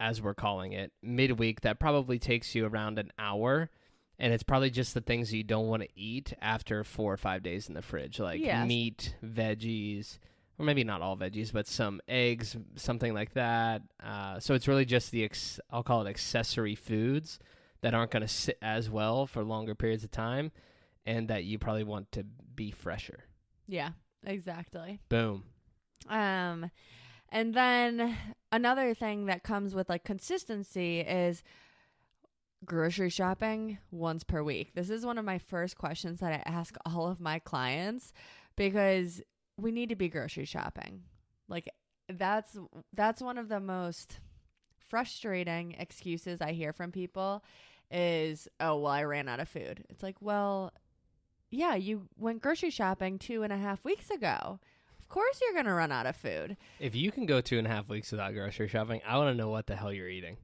as 0.00 0.20
we're 0.20 0.34
calling 0.34 0.72
it, 0.72 0.92
midweek 1.02 1.60
that 1.60 1.78
probably 1.78 2.18
takes 2.18 2.54
you 2.54 2.66
around 2.66 2.98
an 2.98 3.12
hour. 3.18 3.70
And 4.22 4.32
it's 4.32 4.44
probably 4.44 4.70
just 4.70 4.94
the 4.94 5.00
things 5.00 5.34
you 5.34 5.42
don't 5.42 5.66
want 5.66 5.82
to 5.82 5.88
eat 5.96 6.32
after 6.40 6.84
four 6.84 7.12
or 7.12 7.16
five 7.16 7.42
days 7.42 7.68
in 7.68 7.74
the 7.74 7.82
fridge, 7.82 8.20
like 8.20 8.40
Yes. 8.40 8.68
meat, 8.68 9.16
veggies, 9.22 10.18
or 10.58 10.64
maybe 10.64 10.84
not 10.84 11.02
all 11.02 11.16
veggies, 11.16 11.52
but 11.52 11.66
some 11.66 12.00
eggs, 12.06 12.56
something 12.76 13.12
like 13.14 13.34
that. 13.34 13.82
Uh, 14.00 14.38
so 14.38 14.54
it's 14.54 14.68
really 14.68 14.84
just 14.84 15.10
the 15.10 15.24
ex- 15.24 15.58
I'll 15.70 15.82
call 15.82 16.06
it 16.06 16.08
accessory 16.08 16.76
foods 16.76 17.40
that 17.80 17.94
aren't 17.94 18.12
going 18.12 18.20
to 18.22 18.28
sit 18.28 18.58
as 18.62 18.88
well 18.88 19.26
for 19.26 19.42
longer 19.42 19.74
periods 19.74 20.04
of 20.04 20.12
time, 20.12 20.52
and 21.04 21.26
that 21.26 21.42
you 21.42 21.58
probably 21.58 21.82
want 21.82 22.12
to 22.12 22.22
be 22.54 22.70
fresher. 22.70 23.24
Yeah. 23.66 23.90
Exactly. 24.24 25.00
Boom. 25.08 25.42
Um, 26.08 26.70
and 27.30 27.54
then 27.54 28.16
another 28.52 28.94
thing 28.94 29.26
that 29.26 29.42
comes 29.42 29.74
with 29.74 29.88
like 29.88 30.04
consistency 30.04 31.00
is 31.00 31.42
grocery 32.64 33.10
shopping 33.10 33.78
once 33.90 34.24
per 34.24 34.42
week. 34.42 34.72
This 34.74 34.90
is 34.90 35.04
one 35.04 35.18
of 35.18 35.24
my 35.24 35.38
first 35.38 35.76
questions 35.76 36.20
that 36.20 36.32
I 36.32 36.50
ask 36.50 36.76
all 36.86 37.08
of 37.08 37.20
my 37.20 37.38
clients 37.38 38.12
because 38.56 39.20
we 39.56 39.72
need 39.72 39.88
to 39.88 39.96
be 39.96 40.08
grocery 40.08 40.44
shopping. 40.44 41.02
Like 41.48 41.68
that's 42.08 42.56
that's 42.92 43.22
one 43.22 43.38
of 43.38 43.48
the 43.48 43.60
most 43.60 44.20
frustrating 44.88 45.74
excuses 45.78 46.40
I 46.40 46.52
hear 46.52 46.72
from 46.72 46.92
people 46.92 47.44
is, 47.90 48.48
"Oh, 48.60 48.78
well, 48.78 48.92
I 48.92 49.04
ran 49.04 49.28
out 49.28 49.40
of 49.40 49.48
food." 49.48 49.84
It's 49.90 50.02
like, 50.02 50.16
well, 50.20 50.72
yeah, 51.50 51.74
you 51.74 52.08
went 52.16 52.42
grocery 52.42 52.70
shopping 52.70 53.18
two 53.18 53.42
and 53.42 53.52
a 53.52 53.58
half 53.58 53.84
weeks 53.84 54.10
ago. 54.10 54.58
Of 54.98 55.08
course, 55.08 55.40
you're 55.42 55.54
gonna 55.54 55.74
run 55.74 55.92
out 55.92 56.06
of 56.06 56.16
food. 56.16 56.56
If 56.80 56.94
you 56.94 57.12
can 57.12 57.26
go 57.26 57.40
two 57.40 57.58
and 57.58 57.66
a 57.66 57.70
half 57.70 57.88
weeks 57.88 58.10
without 58.10 58.32
grocery 58.32 58.68
shopping, 58.68 59.02
I 59.06 59.18
want 59.18 59.30
to 59.30 59.34
know 59.34 59.50
what 59.50 59.66
the 59.66 59.76
hell 59.76 59.92
you're 59.92 60.08
eating. 60.08 60.38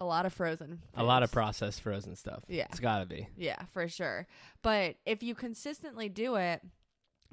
A 0.00 0.04
lot 0.04 0.24
of 0.26 0.32
frozen. 0.32 0.80
A 0.94 1.04
lot 1.04 1.22
of 1.22 1.30
processed 1.30 1.82
frozen 1.82 2.16
stuff. 2.16 2.42
Yeah. 2.48 2.66
It's 2.70 2.80
got 2.80 3.00
to 3.00 3.06
be. 3.06 3.28
Yeah, 3.36 3.62
for 3.72 3.86
sure. 3.88 4.26
But 4.62 4.96
if 5.04 5.22
you 5.22 5.34
consistently 5.34 6.08
do 6.08 6.36
it, 6.36 6.62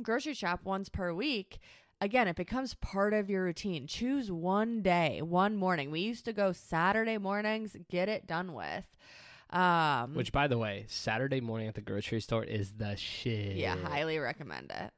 grocery 0.01 0.33
shop 0.33 0.61
once 0.65 0.89
per 0.89 1.13
week, 1.13 1.59
again, 2.01 2.27
it 2.27 2.35
becomes 2.35 2.73
part 2.73 3.13
of 3.13 3.29
your 3.29 3.43
routine. 3.45 3.87
Choose 3.87 4.29
one 4.31 4.81
day, 4.81 5.21
one 5.21 5.55
morning. 5.55 5.91
We 5.91 6.01
used 6.01 6.25
to 6.25 6.33
go 6.33 6.51
Saturday 6.51 7.17
mornings, 7.17 7.75
get 7.89 8.09
it 8.09 8.27
done 8.27 8.53
with. 8.53 8.85
Um, 9.49 10.13
Which, 10.13 10.33
by 10.33 10.47
the 10.47 10.57
way, 10.57 10.85
Saturday 10.89 11.39
morning 11.39 11.69
at 11.69 11.75
the 11.75 11.81
grocery 11.81 12.19
store 12.19 12.43
is 12.43 12.73
the 12.73 12.97
shit. 12.97 13.55
yeah, 13.55 13.77
highly 13.77 14.17
recommend 14.19 14.71
it. 14.71 14.91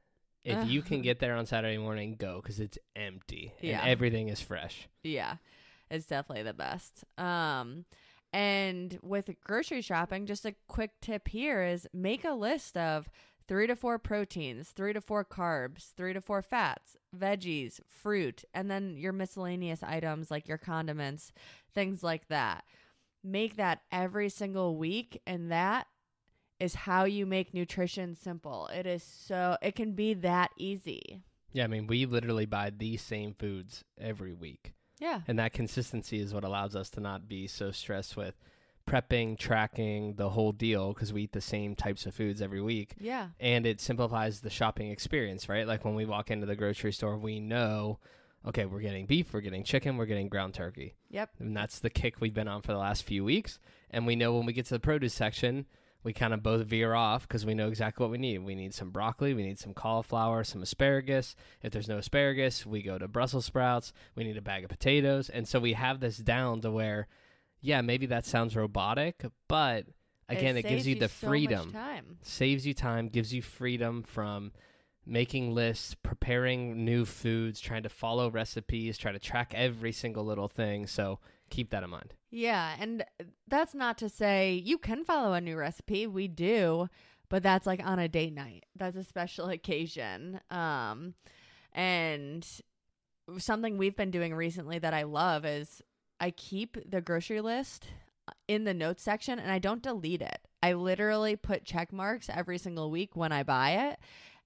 If 0.43 0.67
you 0.67 0.81
can 0.81 1.01
get 1.03 1.19
there 1.19 1.35
on 1.35 1.45
Saturday 1.45 1.77
morning, 1.77 2.15
go 2.17 2.39
because 2.41 2.59
it's 2.59 2.79
empty 2.95 3.53
Yeah. 3.61 3.81
and 3.81 3.89
everything 3.89 4.29
is 4.29 4.41
fresh. 4.41 4.89
Yeah, 5.03 5.35
it's 5.89 6.05
definitely 6.05 6.43
the 6.43 6.53
best. 6.53 7.03
Um, 7.17 7.85
and 8.31 8.99
with 9.01 9.29
grocery 9.43 9.81
shopping, 9.81 10.25
just 10.25 10.45
a 10.45 10.55
quick 10.67 10.91
tip 11.01 11.27
here 11.27 11.63
is 11.63 11.87
make 11.93 12.23
a 12.23 12.33
list 12.33 12.77
of 12.77 13.09
three 13.47 13.65
to 13.65 13.75
four 13.75 13.97
proteins, 13.97 14.69
three 14.69 14.93
to 14.93 15.01
four 15.01 15.25
carbs, 15.25 15.93
three 15.97 16.13
to 16.13 16.21
four 16.21 16.43
fats, 16.43 16.95
veggies, 17.17 17.79
fruit, 17.87 18.43
and 18.53 18.69
then 18.69 18.95
your 18.95 19.11
miscellaneous 19.11 19.81
items 19.81 20.29
like 20.29 20.47
your 20.47 20.59
condiments, 20.59 21.31
things 21.73 22.03
like 22.03 22.27
that. 22.27 22.63
Make 23.23 23.57
that 23.57 23.81
every 23.91 24.29
single 24.29 24.77
week, 24.77 25.19
and 25.25 25.51
that 25.51 25.87
is 26.59 26.75
how 26.75 27.05
you 27.05 27.25
make 27.25 27.53
nutrition 27.53 28.15
simple. 28.15 28.67
It 28.67 28.85
is 28.85 29.03
so, 29.03 29.57
it 29.61 29.75
can 29.75 29.93
be 29.93 30.13
that 30.13 30.51
easy. 30.55 31.23
Yeah, 31.51 31.63
I 31.63 31.67
mean, 31.67 31.87
we 31.87 32.05
literally 32.05 32.45
buy 32.45 32.69
these 32.69 33.01
same 33.01 33.33
foods 33.33 33.83
every 33.99 34.33
week. 34.33 34.73
Yeah. 34.99 35.21
And 35.27 35.39
that 35.39 35.53
consistency 35.53 36.19
is 36.19 36.33
what 36.33 36.43
allows 36.43 36.75
us 36.75 36.89
to 36.91 36.99
not 36.99 37.27
be 37.27 37.47
so 37.47 37.71
stressed 37.71 38.15
with 38.15 38.35
prepping, 38.87 39.37
tracking, 39.37 40.15
the 40.15 40.29
whole 40.29 40.51
deal 40.51 40.93
because 40.93 41.13
we 41.13 41.23
eat 41.23 41.31
the 41.31 41.41
same 41.41 41.75
types 41.75 42.05
of 42.05 42.13
foods 42.13 42.41
every 42.41 42.61
week. 42.61 42.95
Yeah. 42.99 43.29
And 43.39 43.65
it 43.65 43.79
simplifies 43.79 44.41
the 44.41 44.49
shopping 44.49 44.89
experience, 44.89 45.47
right? 45.47 45.67
Like 45.67 45.85
when 45.85 45.95
we 45.95 46.05
walk 46.05 46.31
into 46.31 46.45
the 46.45 46.55
grocery 46.55 46.91
store, 46.91 47.17
we 47.17 47.39
know, 47.39 47.99
okay, 48.47 48.65
we're 48.65 48.79
getting 48.79 49.05
beef, 49.05 49.31
we're 49.31 49.41
getting 49.41 49.63
chicken, 49.63 49.97
we're 49.97 50.05
getting 50.05 50.27
ground 50.27 50.53
turkey. 50.53 50.95
Yep. 51.09 51.31
And 51.39 51.55
that's 51.55 51.79
the 51.79 51.89
kick 51.89 52.19
we've 52.19 52.33
been 52.33 52.47
on 52.47 52.61
for 52.61 52.71
the 52.71 52.79
last 52.79 53.03
few 53.03 53.23
weeks. 53.23 53.59
And 53.91 54.05
we 54.05 54.15
know 54.15 54.33
when 54.33 54.45
we 54.45 54.53
get 54.53 54.65
to 54.67 54.73
the 54.73 54.79
produce 54.79 55.13
section, 55.13 55.65
we 56.03 56.13
kind 56.13 56.33
of 56.33 56.41
both 56.41 56.65
veer 56.65 56.93
off 56.93 57.27
because 57.27 57.45
we 57.45 57.53
know 57.53 57.67
exactly 57.67 58.03
what 58.03 58.11
we 58.11 58.17
need. 58.17 58.39
We 58.39 58.55
need 58.55 58.73
some 58.73 58.89
broccoli, 58.89 59.33
we 59.33 59.43
need 59.43 59.59
some 59.59 59.73
cauliflower, 59.73 60.43
some 60.43 60.61
asparagus. 60.61 61.35
If 61.61 61.71
there's 61.73 61.89
no 61.89 61.97
asparagus, 61.97 62.65
we 62.65 62.81
go 62.81 62.97
to 62.97 63.07
Brussels 63.07 63.45
sprouts. 63.45 63.91
We 64.15 64.23
need 64.23 64.37
a 64.37 64.41
bag 64.41 64.63
of 64.63 64.69
potatoes. 64.69 65.29
And 65.29 65.47
so 65.47 65.59
we 65.59 65.73
have 65.73 65.99
this 65.99 66.17
down 66.17 66.61
to 66.61 66.71
where, 66.71 67.07
yeah, 67.61 67.81
maybe 67.81 68.05
that 68.07 68.25
sounds 68.25 68.55
robotic, 68.55 69.25
but 69.47 69.85
again, 70.29 70.55
it, 70.55 70.63
gives 70.63 70.83
saves 70.83 70.87
you 70.87 70.95
the 70.95 71.09
so 71.09 71.27
freedom 71.27 71.73
time. 71.73 72.17
saves 72.21 72.65
you 72.65 72.73
time, 72.73 73.09
gives 73.09 73.33
you 73.33 73.41
freedom 73.41 74.03
from 74.03 74.53
making 75.05 75.53
lists, 75.53 75.95
preparing 75.95 76.85
new 76.85 77.03
foods, 77.03 77.59
trying 77.59 77.83
to 77.83 77.89
follow 77.89 78.29
recipes, 78.29 78.97
try 78.97 79.11
to 79.11 79.19
track 79.19 79.53
every 79.55 79.91
single 79.91 80.23
little 80.23 80.47
thing. 80.47 80.87
So 80.87 81.19
keep 81.49 81.69
that 81.71 81.83
in 81.83 81.89
mind. 81.89 82.13
Yeah, 82.31 82.75
and 82.79 83.03
that's 83.47 83.73
not 83.73 83.97
to 83.99 84.09
say 84.09 84.53
you 84.53 84.77
can 84.77 85.03
follow 85.03 85.33
a 85.33 85.41
new 85.41 85.57
recipe. 85.57 86.07
We 86.07 86.27
do, 86.27 86.87
but 87.29 87.43
that's 87.43 87.65
like 87.67 87.81
on 87.83 87.99
a 87.99 88.07
date 88.07 88.33
night. 88.33 88.65
That's 88.75 88.95
a 88.97 89.03
special 89.03 89.49
occasion. 89.49 90.39
Um 90.49 91.13
and 91.73 92.45
something 93.37 93.77
we've 93.77 93.95
been 93.95 94.11
doing 94.11 94.33
recently 94.33 94.79
that 94.79 94.93
I 94.93 95.03
love 95.03 95.45
is 95.45 95.81
I 96.19 96.31
keep 96.31 96.77
the 96.89 97.01
grocery 97.01 97.41
list 97.41 97.87
in 98.47 98.63
the 98.63 98.73
notes 98.73 99.03
section 99.03 99.39
and 99.39 99.51
I 99.51 99.59
don't 99.59 99.81
delete 99.83 100.21
it. 100.21 100.39
I 100.61 100.73
literally 100.73 101.35
put 101.35 101.63
check 101.63 101.93
marks 101.93 102.29
every 102.33 102.57
single 102.57 102.89
week 102.91 103.15
when 103.15 103.31
I 103.31 103.43
buy 103.43 103.71
it 103.91 103.99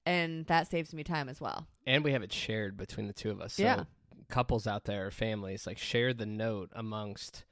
and 0.06 0.46
that 0.48 0.70
saves 0.70 0.94
me 0.94 1.04
time 1.04 1.30
as 1.30 1.40
well. 1.40 1.68
And 1.88 2.04
we 2.04 2.12
have 2.12 2.24
it 2.24 2.34
shared 2.34 2.76
between 2.78 3.08
the 3.08 3.14
two 3.14 3.32
of 3.32 3.40
us. 3.42 3.54
So 3.54 3.64
Yeah. 3.64 3.84
Couples 4.30 4.68
out 4.68 4.86
there, 4.86 5.12
families, 5.12 5.66
like 5.68 5.78
share 5.78 6.14
the 6.14 6.26
note 6.26 6.70
amongst 6.74 7.46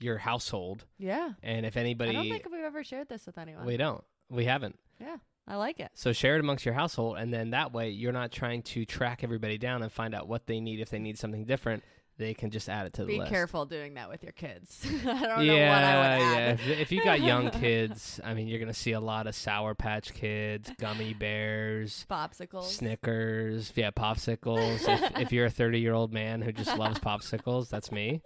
your 0.00 0.18
household. 0.18 0.84
Yeah. 0.98 1.30
And 1.42 1.66
if 1.66 1.76
anybody, 1.76 2.10
I 2.10 2.12
don't 2.14 2.28
think 2.28 2.46
we've 2.50 2.62
ever 2.62 2.84
shared 2.84 3.08
this 3.08 3.26
with 3.26 3.38
anyone. 3.38 3.66
we 3.66 3.76
don't. 3.76 4.04
We 4.30 4.44
haven't. 4.44 4.78
Yeah. 5.00 5.16
I 5.46 5.56
like 5.56 5.80
it. 5.80 5.90
So 5.94 6.12
share 6.12 6.36
it 6.36 6.40
amongst 6.40 6.66
your 6.66 6.74
household, 6.74 7.16
and 7.16 7.32
then 7.32 7.50
that 7.50 7.72
way 7.72 7.88
you're 7.88 8.12
not 8.12 8.30
trying 8.30 8.62
to 8.64 8.84
track 8.84 9.24
everybody 9.24 9.56
down 9.56 9.82
and 9.82 9.90
find 9.90 10.14
out 10.14 10.28
what 10.28 10.46
they 10.46 10.60
need. 10.60 10.78
If 10.80 10.90
they 10.90 10.98
need 10.98 11.18
something 11.18 11.46
different, 11.46 11.82
they 12.18 12.34
can 12.34 12.50
just 12.50 12.68
add 12.68 12.86
it 12.86 12.92
to 12.94 13.02
the 13.02 13.06
Be 13.06 13.18
list. 13.18 13.30
Be 13.30 13.34
careful 13.34 13.64
doing 13.64 13.94
that 13.94 14.10
with 14.10 14.22
your 14.22 14.32
kids. 14.32 14.84
I 15.06 15.26
don't 15.26 15.44
yeah, 15.44 15.54
know 15.54 15.68
what 15.68 15.84
I 15.84 16.18
would 16.18 16.24
yeah. 16.24 16.50
If, 16.50 16.68
if 16.80 16.92
you 16.92 17.02
got 17.02 17.20
young 17.20 17.50
kids, 17.60 18.20
I 18.24 18.34
mean, 18.34 18.48
you're 18.48 18.58
gonna 18.58 18.74
see 18.74 18.92
a 18.92 19.00
lot 19.00 19.26
of 19.26 19.34
Sour 19.34 19.74
Patch 19.74 20.12
Kids, 20.12 20.70
gummy 20.78 21.14
bears, 21.14 22.04
Popsicles. 22.10 22.64
Snickers, 22.64 23.72
yeah, 23.76 23.90
popsicles. 23.92 24.88
if, 24.88 25.16
if 25.20 25.32
you're 25.32 25.46
a 25.46 25.50
30 25.50 25.80
year 25.80 25.94
old 25.94 26.12
man 26.12 26.42
who 26.42 26.52
just 26.52 26.76
loves 26.76 26.98
popsicles, 26.98 27.68
that's 27.68 27.92
me. 27.92 28.20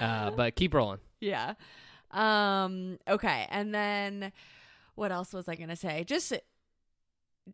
Uh, 0.00 0.30
but 0.30 0.56
keep 0.56 0.74
rolling. 0.74 0.98
Yeah. 1.20 1.54
Um 2.10 2.98
okay, 3.06 3.46
and 3.50 3.74
then 3.74 4.32
what 4.94 5.12
else 5.12 5.32
was 5.32 5.48
I 5.48 5.54
going 5.54 5.68
to 5.68 5.76
say? 5.76 6.04
Just 6.04 6.32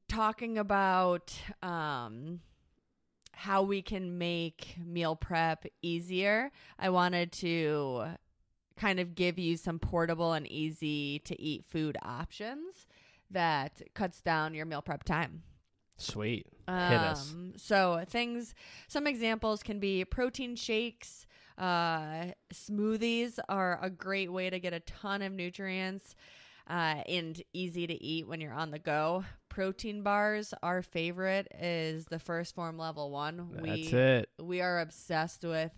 talking 0.09 0.57
about 0.57 1.35
um 1.63 2.41
how 3.45 3.63
we 3.63 3.83
can 3.83 4.17
make 4.17 4.75
meal 4.83 5.15
prep 5.15 5.67
easier. 5.83 6.51
I 6.79 6.89
wanted 6.89 7.31
to 7.33 8.07
kind 8.75 8.99
of 8.99 9.15
give 9.15 9.39
you 9.39 9.59
some 9.59 9.79
portable 9.79 10.33
and 10.33 10.51
easy 10.51 11.19
to 11.27 11.39
eat 11.39 11.67
food 11.67 11.99
options 12.03 12.87
that 13.31 13.83
cuts 13.93 14.23
down 14.23 14.55
your 14.55 14.65
meal 14.65 14.81
prep 14.81 15.05
time. 15.05 15.43
Sweet. 15.99 16.47
Um, 16.67 16.77
us. 16.79 17.35
So 17.59 18.03
things, 18.09 18.55
some 18.89 19.07
examples 19.07 19.63
can 19.63 19.79
be 19.79 20.07
protein 20.07 20.57
shakes. 20.57 21.27
Uh, 21.59 22.29
smoothies 22.51 23.39
are 23.51 23.79
a 23.83 23.91
great 23.91 24.33
way 24.33 24.49
to 24.49 24.59
get 24.59 24.73
a 24.73 24.81
ton 24.81 25.21
of 25.21 25.33
nutrients 25.33 26.15
uh, 26.67 27.03
and 27.07 27.43
easy 27.53 27.87
to 27.87 28.03
eat 28.03 28.27
when 28.27 28.41
you're 28.41 28.55
on 28.55 28.71
the 28.71 28.79
go. 28.79 29.23
Protein 29.55 30.03
bars, 30.03 30.53
our 30.65 30.83
favorite 30.83 31.47
is 31.61 32.07
the 32.07 32.17
1st 32.17 32.55
Phorm 32.55 32.77
level 32.77 33.13
one. 33.13 33.51
That's 33.53 33.63
we 33.63 33.99
it. 33.99 34.29
we 34.43 34.61
are 34.61 34.81
obsessed 34.81 35.45
with 35.45 35.71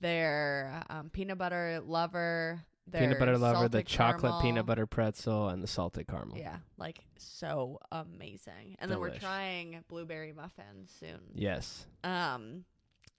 their 0.00 0.82
um, 0.90 1.10
peanut 1.10 1.38
butter 1.38 1.80
lover, 1.86 2.60
their 2.88 3.02
Peanut 3.02 3.20
butter 3.20 3.38
lover, 3.38 3.68
the 3.68 3.78
salted 3.78 3.86
chocolate 3.86 4.42
peanut 4.42 4.66
butter 4.66 4.84
pretzel, 4.84 5.48
and 5.48 5.62
the 5.62 5.68
salted 5.68 6.08
caramel. 6.08 6.38
Yeah, 6.38 6.56
like 6.76 7.04
so 7.18 7.78
amazing. 7.92 8.74
And 8.80 8.90
then 8.90 8.98
we're 8.98 9.16
trying 9.16 9.84
blueberry 9.86 10.32
muffins 10.32 10.90
soon. 10.98 11.20
Yes. 11.32 11.86
Um, 12.02 12.64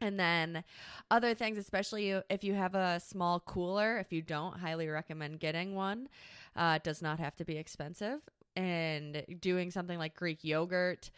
and 0.02 0.20
then 0.20 0.66
other 1.10 1.34
things, 1.34 1.58
especially 1.58 2.10
if 2.30 2.44
you 2.44 2.54
have 2.54 2.76
a 2.76 3.00
small 3.00 3.40
cooler, 3.40 3.98
if 4.00 4.12
you 4.12 4.22
don't, 4.22 4.60
highly 4.60 4.90
recommend 4.90 5.40
getting 5.40 5.74
one. 5.74 6.10
Uh, 6.54 6.74
it 6.76 6.84
does 6.84 7.02
not 7.02 7.20
have 7.20 7.38
to 7.38 7.46
be 7.46 7.56
expensive. 7.56 8.20
And 8.56 9.24
doing 9.40 9.72
something 9.72 9.98
like 9.98 10.16
Greek 10.16 10.44
yogurt, 10.44 11.10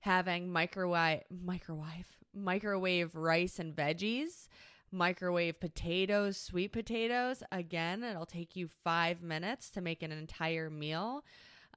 having 0.00 0.50
microwave, 0.50 1.22
microwave, 1.30 2.06
microwave 2.34 3.14
rice 3.14 3.58
and 3.58 3.74
veggies, 3.76 4.48
microwave 4.90 5.60
potatoes, 5.60 6.38
sweet 6.38 6.72
potatoes. 6.72 7.42
Again, 7.52 8.02
it'll 8.02 8.26
take 8.26 8.56
you 8.56 8.68
five 8.84 9.22
minutes 9.22 9.70
to 9.70 9.80
make 9.80 10.02
an 10.02 10.12
entire 10.12 10.70
meal. 10.70 11.24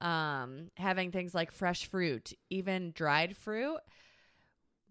Um, 0.00 0.70
having 0.76 1.12
things 1.12 1.34
like 1.34 1.52
fresh 1.52 1.86
fruit, 1.86 2.32
even 2.50 2.92
dried 2.92 3.36
fruit 3.36 3.80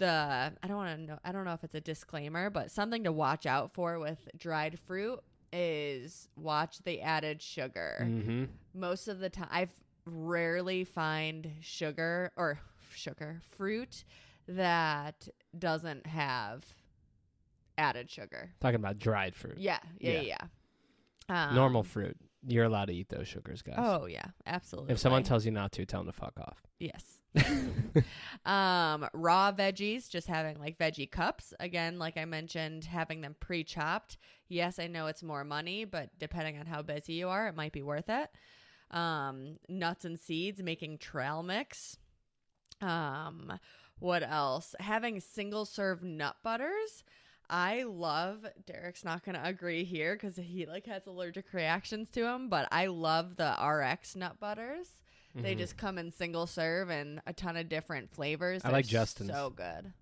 the 0.02 0.52
I 0.62 0.68
don't 0.68 0.78
want 0.78 1.00
to 1.00 1.06
know 1.06 1.20
I 1.24 1.32
don't 1.32 1.46
know 1.46 1.54
if 1.54 1.64
it's 1.64 1.76
a 1.76 1.80
disclaimer, 1.80 2.50
but 2.50 2.72
something 2.72 3.06
to 3.06 3.12
watch 3.12 3.46
out 3.46 3.72
for 3.74 4.00
with 4.00 4.28
dried 4.38 4.78
fruit 4.80 5.20
is 5.54 6.28
watch 6.36 6.80
the 6.84 7.02
added 7.02 7.42
sugar. 7.42 8.00
Mm-hmm. 8.02 8.46
Most 8.74 9.08
of 9.08 9.20
the 9.20 9.30
time 9.30 9.48
I've 9.52 9.74
rarely 10.06 10.84
find 10.84 11.52
sugar 11.62 12.32
or 12.36 12.60
sugar 12.96 13.42
fruit 13.58 14.04
that 14.48 15.28
doesn't 15.58 16.06
have 16.08 16.64
added 17.78 18.10
sugar. 18.10 18.50
Talking 18.60 18.76
about 18.76 19.00
dried 19.00 19.36
fruit. 19.36 19.58
Yeah, 19.58 19.80
yeah, 20.00 20.22
Yeah. 20.22 20.22
yeah. 21.30 21.50
Um, 21.50 21.56
Normal 21.56 21.84
fruit. 21.84 22.18
You're 22.46 22.66
allowed 22.66 22.86
to 22.86 22.94
eat 22.94 23.08
those 23.10 23.28
sugars, 23.28 23.62
guys. 23.62 23.76
Oh 23.78 24.08
yeah, 24.08 24.26
absolutely. 24.48 24.92
if 24.94 25.00
someone 25.00 25.24
tells 25.24 25.46
you 25.46 25.52
not 25.52 25.72
to, 25.74 25.86
tell 25.86 26.02
them 26.04 26.12
to 26.12 26.18
fuck 26.20 26.40
off. 26.40 26.62
yes. 26.80 27.20
um, 28.46 29.08
raw 29.14 29.52
veggies, 29.52 30.10
just 30.10 30.28
having 30.28 30.58
like 30.60 30.78
veggie 30.78 31.10
cups. 31.10 31.54
Again, 31.60 32.00
like 32.00 32.18
I 32.18 32.26
mentioned, 32.26 32.84
having 32.86 33.22
them 33.22 33.36
pre-chopped. 33.40 34.18
Yes, 34.50 34.80
I 34.80 34.88
know 34.88 35.08
it's 35.08 35.24
more 35.24 35.44
money, 35.44 35.86
but 35.86 36.10
depending 36.20 36.58
on 36.60 36.66
how 36.66 36.82
busy 36.82 37.14
you 37.14 37.30
are, 37.30 37.48
it 37.48 37.56
might 37.56 37.72
be 37.72 37.84
worth 37.84 38.10
it. 38.10 38.30
Um, 38.92 39.58
nuts 39.70 40.06
and 40.06 40.20
seeds, 40.20 40.62
making 40.62 40.98
trail 40.98 41.44
mix. 41.44 41.98
Um, 42.82 43.54
what 44.00 44.24
else? 44.24 44.76
Having 44.80 45.20
single 45.22 45.66
serve 45.66 46.04
nut 46.04 46.36
butters. 46.44 47.04
I 47.50 47.84
love 47.84 48.46
Derek's 48.66 49.04
not 49.04 49.24
going 49.26 49.36
to 49.36 49.46
agree 49.46 49.84
here 49.84 50.16
cuz 50.18 50.38
he 50.38 50.66
like 50.66 50.86
has 50.86 51.06
allergic 51.06 51.54
reactions 51.54 52.10
to 52.12 52.22
them, 52.22 52.48
but 52.50 52.68
I 52.72 52.86
love 52.88 53.36
the 53.36 53.52
RX 53.62 54.16
nut 54.16 54.40
butters. 54.40 55.02
They 55.36 55.56
Mhm. 55.56 55.60
just 55.60 55.78
come 55.78 55.98
in 55.98 56.12
single 56.12 56.48
serve 56.48 56.90
and 56.90 57.22
a 57.26 57.34
ton 57.34 57.56
of 57.58 57.70
different 57.70 58.10
flavors. 58.10 58.64
I 58.66 58.70
like 58.70 58.86
They're 58.86 59.00
Justin's. 59.02 59.32
So 59.32 59.50
good. 59.50 59.94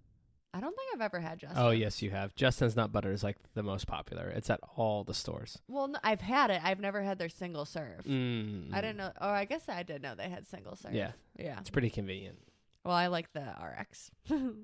I 0.53 0.59
don't 0.59 0.75
think 0.75 0.89
I've 0.95 1.01
ever 1.01 1.19
had 1.19 1.39
Justin's. 1.39 1.61
Oh 1.63 1.69
yes, 1.69 2.01
you 2.01 2.09
have. 2.09 2.33
Justin's 2.35 2.75
nut 2.75 2.91
butter 2.91 3.11
is 3.11 3.23
like 3.23 3.37
the 3.53 3.61
most 3.63 3.85
popular. 3.87 4.29
It's 4.29 4.49
at 4.49 4.59
all 4.75 5.03
the 5.03 5.13
stores. 5.13 5.59
Well, 5.67 5.87
no, 5.89 5.99
I've 6.03 6.21
had 6.21 6.49
it. 6.49 6.59
I've 6.63 6.79
never 6.79 7.03
had 7.03 7.19
their 7.19 7.29
single 7.29 7.65
serve. 7.65 8.03
Mm. 8.05 8.73
I 8.73 8.81
didn't 8.81 8.97
know. 8.97 9.11
Oh, 9.21 9.29
I 9.29 9.45
guess 9.45 9.69
I 9.69 9.83
did 9.83 10.01
know 10.01 10.15
they 10.15 10.29
had 10.29 10.47
single 10.47 10.75
serve. 10.75 10.93
Yeah, 10.93 11.11
Yeah. 11.37 11.59
it's 11.59 11.69
pretty 11.69 11.91
convenient. 11.91 12.37
Well, 12.83 12.95
I 12.95 13.07
like 13.07 13.31
the 13.33 13.41
RX. 13.61 14.09
um, 14.31 14.63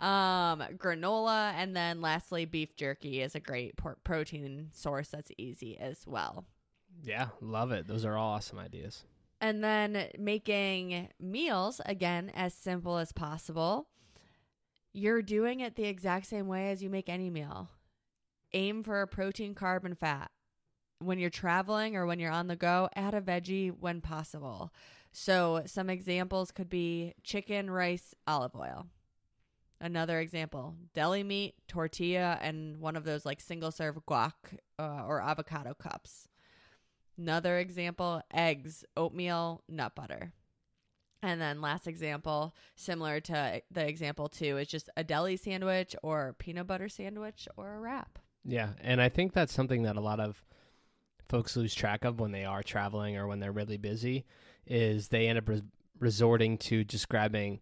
granola, 0.00 1.52
and 1.54 1.76
then 1.76 2.00
lastly, 2.00 2.44
beef 2.44 2.74
jerky 2.76 3.20
is 3.20 3.34
a 3.34 3.40
great 3.40 3.76
por- 3.76 3.98
protein 4.04 4.68
source 4.72 5.08
that's 5.08 5.30
easy 5.36 5.76
as 5.78 6.06
well. 6.06 6.46
Yeah, 7.02 7.28
love 7.42 7.72
it. 7.72 7.86
Those 7.86 8.04
are 8.04 8.16
all 8.16 8.34
awesome 8.34 8.58
ideas. 8.58 9.04
And 9.40 9.62
then 9.62 10.08
making 10.18 11.08
meals 11.20 11.80
again 11.84 12.30
as 12.34 12.54
simple 12.54 12.96
as 12.96 13.12
possible. 13.12 13.88
You're 14.96 15.20
doing 15.20 15.60
it 15.60 15.76
the 15.76 15.84
exact 15.84 16.24
same 16.24 16.46
way 16.46 16.70
as 16.70 16.82
you 16.82 16.88
make 16.88 17.10
any 17.10 17.28
meal. 17.28 17.68
Aim 18.54 18.82
for 18.82 19.02
a 19.02 19.06
protein, 19.06 19.54
carb, 19.54 19.84
and 19.84 19.98
fat. 19.98 20.30
When 21.00 21.18
you're 21.18 21.28
traveling 21.28 21.96
or 21.96 22.06
when 22.06 22.18
you're 22.18 22.32
on 22.32 22.46
the 22.46 22.56
go, 22.56 22.88
add 22.96 23.12
a 23.12 23.20
veggie 23.20 23.70
when 23.78 24.00
possible. 24.00 24.72
So, 25.12 25.64
some 25.66 25.90
examples 25.90 26.50
could 26.50 26.70
be 26.70 27.12
chicken, 27.22 27.70
rice, 27.70 28.14
olive 28.26 28.56
oil. 28.56 28.86
Another 29.82 30.18
example 30.18 30.76
deli 30.94 31.22
meat, 31.22 31.56
tortilla, 31.68 32.38
and 32.40 32.78
one 32.78 32.96
of 32.96 33.04
those 33.04 33.26
like 33.26 33.42
single 33.42 33.72
serve 33.72 33.98
guac 34.08 34.32
uh, 34.78 35.02
or 35.06 35.20
avocado 35.20 35.74
cups. 35.74 36.26
Another 37.18 37.58
example 37.58 38.22
eggs, 38.32 38.82
oatmeal, 38.96 39.62
nut 39.68 39.94
butter. 39.94 40.32
And 41.22 41.40
then 41.40 41.60
last 41.60 41.86
example, 41.86 42.54
similar 42.74 43.20
to 43.20 43.62
the 43.70 43.86
example 43.88 44.28
two, 44.28 44.58
is 44.58 44.68
just 44.68 44.90
a 44.96 45.02
deli 45.04 45.36
sandwich 45.36 45.96
or 46.02 46.34
peanut 46.38 46.66
butter 46.66 46.88
sandwich 46.88 47.48
or 47.56 47.74
a 47.74 47.80
wrap. 47.80 48.18
Yeah, 48.44 48.70
and 48.80 49.00
I 49.00 49.08
think 49.08 49.32
that's 49.32 49.52
something 49.52 49.82
that 49.84 49.96
a 49.96 50.00
lot 50.00 50.20
of 50.20 50.44
folks 51.28 51.56
lose 51.56 51.74
track 51.74 52.04
of 52.04 52.20
when 52.20 52.30
they 52.32 52.44
are 52.44 52.62
traveling 52.62 53.16
or 53.16 53.26
when 53.26 53.40
they're 53.40 53.50
really 53.50 53.76
busy 53.78 54.24
is 54.66 55.08
they 55.08 55.26
end 55.26 55.38
up 55.38 55.48
res- 55.48 55.62
resorting 55.98 56.56
to 56.58 56.84
just 56.84 57.08
grabbing 57.08 57.60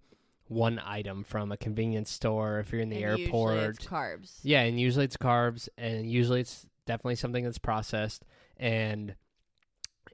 one 0.49 0.79
item 0.85 1.25
from 1.25 1.51
a 1.51 1.57
convenience 1.57 2.11
store 2.11 2.59
if 2.59 2.71
you're 2.71 2.83
in 2.83 2.91
the 2.91 3.03
And 3.03 3.19
airport. 3.21 3.79
carbs. 3.79 4.41
Yeah, 4.43 4.61
and 4.63 4.79
usually 4.79 5.07
it's 5.07 5.17
carbs, 5.17 5.71
and 5.79 6.11
usually 6.11 6.41
it's 6.41 6.67
definitely 6.87 7.15
something 7.15 7.45
that's 7.45 7.57
processed, 7.57 8.27
and 8.59 9.15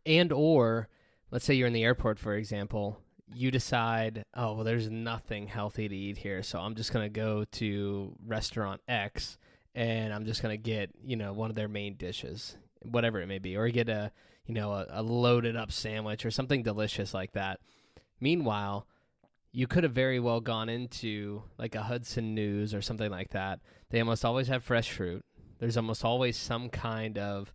and 0.06 0.32
or 0.32 0.88
let's 1.32 1.44
say 1.44 1.54
you're 1.54 1.66
in 1.66 1.72
the 1.72 1.82
airport, 1.82 2.18
for 2.20 2.34
example, 2.36 3.00
you 3.32 3.50
decide, 3.50 4.24
oh 4.34 4.54
well, 4.54 4.64
there's 4.64 4.90
nothing 4.90 5.46
healthy 5.46 5.88
to 5.88 5.96
eat 5.96 6.18
here, 6.18 6.42
so 6.42 6.58
I'm 6.58 6.74
just 6.74 6.92
gonna 6.92 7.08
go 7.08 7.44
to 7.52 8.16
restaurant 8.26 8.80
X, 8.88 9.38
and 9.74 10.12
I'm 10.12 10.24
just 10.24 10.42
gonna 10.42 10.56
get 10.56 10.90
you 11.04 11.16
know 11.16 11.32
one 11.32 11.50
of 11.50 11.56
their 11.56 11.68
main 11.68 11.96
dishes, 11.96 12.56
whatever 12.82 13.20
it 13.20 13.26
may 13.26 13.38
be, 13.38 13.56
or 13.56 13.68
get 13.68 13.88
a 13.88 14.12
you 14.46 14.54
know 14.54 14.72
a, 14.72 14.86
a 14.90 15.02
loaded 15.02 15.56
up 15.56 15.72
sandwich 15.72 16.24
or 16.24 16.30
something 16.30 16.62
delicious 16.62 17.14
like 17.14 17.32
that. 17.32 17.60
Meanwhile, 18.20 18.86
you 19.52 19.66
could 19.66 19.84
have 19.84 19.92
very 19.92 20.20
well 20.20 20.40
gone 20.40 20.68
into 20.68 21.42
like 21.58 21.74
a 21.74 21.82
Hudson 21.82 22.34
News 22.34 22.74
or 22.74 22.82
something 22.82 23.10
like 23.10 23.30
that. 23.30 23.60
They 23.90 24.00
almost 24.00 24.24
always 24.24 24.48
have 24.48 24.62
fresh 24.62 24.90
fruit. 24.90 25.24
There's 25.58 25.76
almost 25.76 26.04
always 26.04 26.36
some 26.36 26.68
kind 26.68 27.18
of 27.18 27.52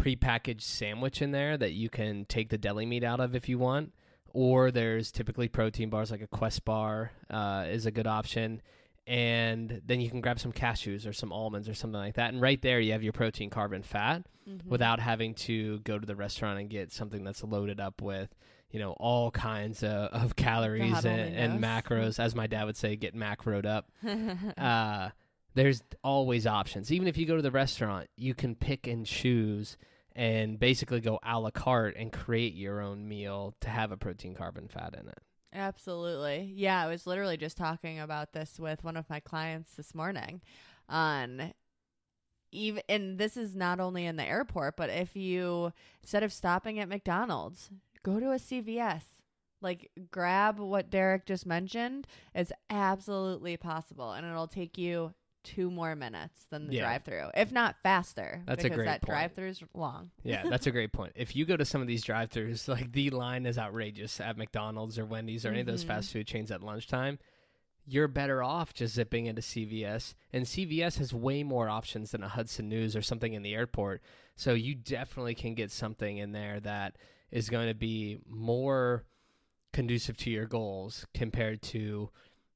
prepackaged 0.00 0.62
sandwich 0.62 1.22
in 1.22 1.30
there 1.30 1.56
that 1.56 1.72
you 1.72 1.88
can 1.88 2.24
take 2.26 2.48
the 2.48 2.58
deli 2.58 2.86
meat 2.86 3.04
out 3.04 3.20
of 3.20 3.34
if 3.34 3.48
you 3.48 3.58
want. 3.58 3.92
Or 4.34 4.70
there's 4.70 5.10
typically 5.12 5.48
protein 5.48 5.90
bars 5.90 6.10
like 6.10 6.22
a 6.22 6.26
Quest 6.26 6.64
bar 6.64 7.12
uh, 7.30 7.66
is 7.68 7.86
a 7.86 7.90
good 7.90 8.06
option. 8.06 8.62
And 9.06 9.82
then 9.84 10.00
you 10.00 10.08
can 10.08 10.20
grab 10.20 10.38
some 10.38 10.52
cashews 10.52 11.06
or 11.08 11.12
some 11.12 11.32
almonds 11.32 11.68
or 11.68 11.74
something 11.74 11.98
like 11.98 12.14
that. 12.14 12.32
And 12.32 12.40
right 12.40 12.60
there, 12.62 12.78
you 12.80 12.92
have 12.92 13.02
your 13.02 13.12
protein, 13.12 13.50
carb, 13.50 13.74
and 13.74 13.84
fat 13.84 14.24
Mhm. 14.48 14.66
without 14.66 14.98
having 14.98 15.34
to 15.34 15.78
go 15.80 15.98
to 16.00 16.04
the 16.06 16.16
restaurant 16.16 16.58
and 16.58 16.68
get 16.68 16.90
something 16.92 17.22
that's 17.22 17.44
loaded 17.44 17.78
up 17.78 18.02
with 18.02 18.34
you 18.72 18.80
know 18.80 18.90
all 18.98 19.30
kinds 19.30 19.84
of, 19.84 19.90
of 20.10 20.34
calories 20.36 21.04
and, 21.04 21.36
and 21.36 21.62
macros 21.62 22.18
as 22.18 22.34
my 22.34 22.48
dad 22.48 22.64
would 22.64 22.76
say 22.76 22.96
get 22.96 23.14
macroed 23.14 23.64
up 23.66 23.88
uh, 24.58 25.10
there's 25.54 25.84
always 26.02 26.44
options 26.44 26.90
even 26.90 27.06
if 27.06 27.16
you 27.16 27.24
go 27.24 27.36
to 27.36 27.42
the 27.42 27.52
restaurant 27.52 28.08
you 28.16 28.34
can 28.34 28.56
pick 28.56 28.88
and 28.88 29.06
choose 29.06 29.76
and 30.14 30.58
basically 30.58 31.00
go 31.00 31.18
a 31.22 31.38
la 31.38 31.50
carte 31.50 31.96
and 31.96 32.12
create 32.12 32.54
your 32.54 32.80
own 32.80 33.08
meal 33.08 33.54
to 33.60 33.68
have 33.68 33.92
a 33.92 33.96
protein 33.96 34.34
carbon, 34.34 34.68
fat 34.68 34.94
in 35.00 35.08
it 35.08 35.18
Absolutely. 35.54 36.50
Yeah, 36.54 36.82
I 36.82 36.88
was 36.88 37.06
literally 37.06 37.36
just 37.36 37.56
talking 37.56 38.00
about 38.00 38.32
this 38.32 38.58
with 38.58 38.82
one 38.82 38.96
of 38.96 39.08
my 39.10 39.20
clients 39.20 39.74
this 39.74 39.94
morning 39.94 40.40
on 40.88 41.52
even 42.50 42.82
and 42.88 43.18
this 43.18 43.36
is 43.36 43.54
not 43.54 43.80
only 43.80 44.06
in 44.06 44.16
the 44.16 44.24
airport, 44.24 44.76
but 44.76 44.90
if 44.90 45.14
you 45.14 45.72
instead 46.02 46.22
of 46.22 46.32
stopping 46.32 46.78
at 46.78 46.88
McDonald's, 46.88 47.70
go 48.02 48.18
to 48.18 48.32
a 48.32 48.36
CVS. 48.36 49.02
Like 49.60 49.90
grab 50.10 50.58
what 50.58 50.90
Derek 50.90 51.26
just 51.26 51.46
mentioned. 51.46 52.06
It's 52.34 52.52
absolutely 52.70 53.56
possible 53.56 54.12
and 54.12 54.26
it'll 54.26 54.48
take 54.48 54.78
you 54.78 55.12
two 55.42 55.70
more 55.70 55.94
minutes 55.96 56.44
than 56.50 56.66
the 56.68 56.74
Yeah. 56.74 56.82
drive-through, 56.82 57.30
if 57.34 57.50
not 57.52 57.76
faster. 57.82 58.42
That's 58.46 58.60
a 58.62 58.64
because 58.64 58.76
great 58.76 58.84
that 58.86 59.02
point. 59.02 59.34
drive-through's 59.34 59.62
long. 59.74 60.10
Yeah, 60.22 60.44
that's 60.48 60.66
a 60.66 60.70
great 60.70 60.92
point. 60.92 61.12
If 61.16 61.34
you 61.36 61.44
go 61.44 61.56
to 61.56 61.64
some 61.64 61.80
of 61.80 61.86
these 61.88 62.02
drive-throughs, 62.04 62.68
like 62.68 62.92
the 62.92 63.10
line 63.10 63.46
is 63.46 63.58
outrageous 63.58 64.20
at 64.20 64.36
McDonald's 64.36 64.98
or 64.98 65.04
Wendy's 65.06 65.44
or 65.44 65.50
any 65.50 65.60
of 65.60 65.66
those 65.66 65.84
Mhm. 65.84 65.88
fast 65.88 66.12
food 66.12 66.26
chains 66.26 66.50
at 66.50 66.62
lunchtime, 66.62 67.18
you're 67.84 68.06
better 68.08 68.42
off 68.42 68.72
just 68.72 68.94
zipping 68.94 69.26
into 69.26 69.42
CVS. 69.42 70.14
And 70.32 70.46
CVS 70.46 70.98
has 70.98 71.12
way 71.12 71.42
more 71.42 71.68
options 71.68 72.12
than 72.12 72.22
a 72.22 72.28
Hudson 72.28 72.68
News 72.68 72.94
or 72.94 73.02
something 73.02 73.32
in 73.34 73.42
the 73.42 73.54
airport. 73.54 74.00
So 74.36 74.54
you 74.54 74.74
definitely 74.76 75.34
can 75.34 75.54
get 75.54 75.72
something 75.72 76.18
in 76.18 76.30
there 76.32 76.60
that 76.60 76.96
is 77.32 77.50
going 77.50 77.66
to 77.68 77.74
be 77.74 78.18
more 78.28 79.04
conducive 79.72 80.16
to 80.18 80.30
your 80.30 80.46
goals 80.46 81.06
compared 81.14 81.62
to 81.62 82.10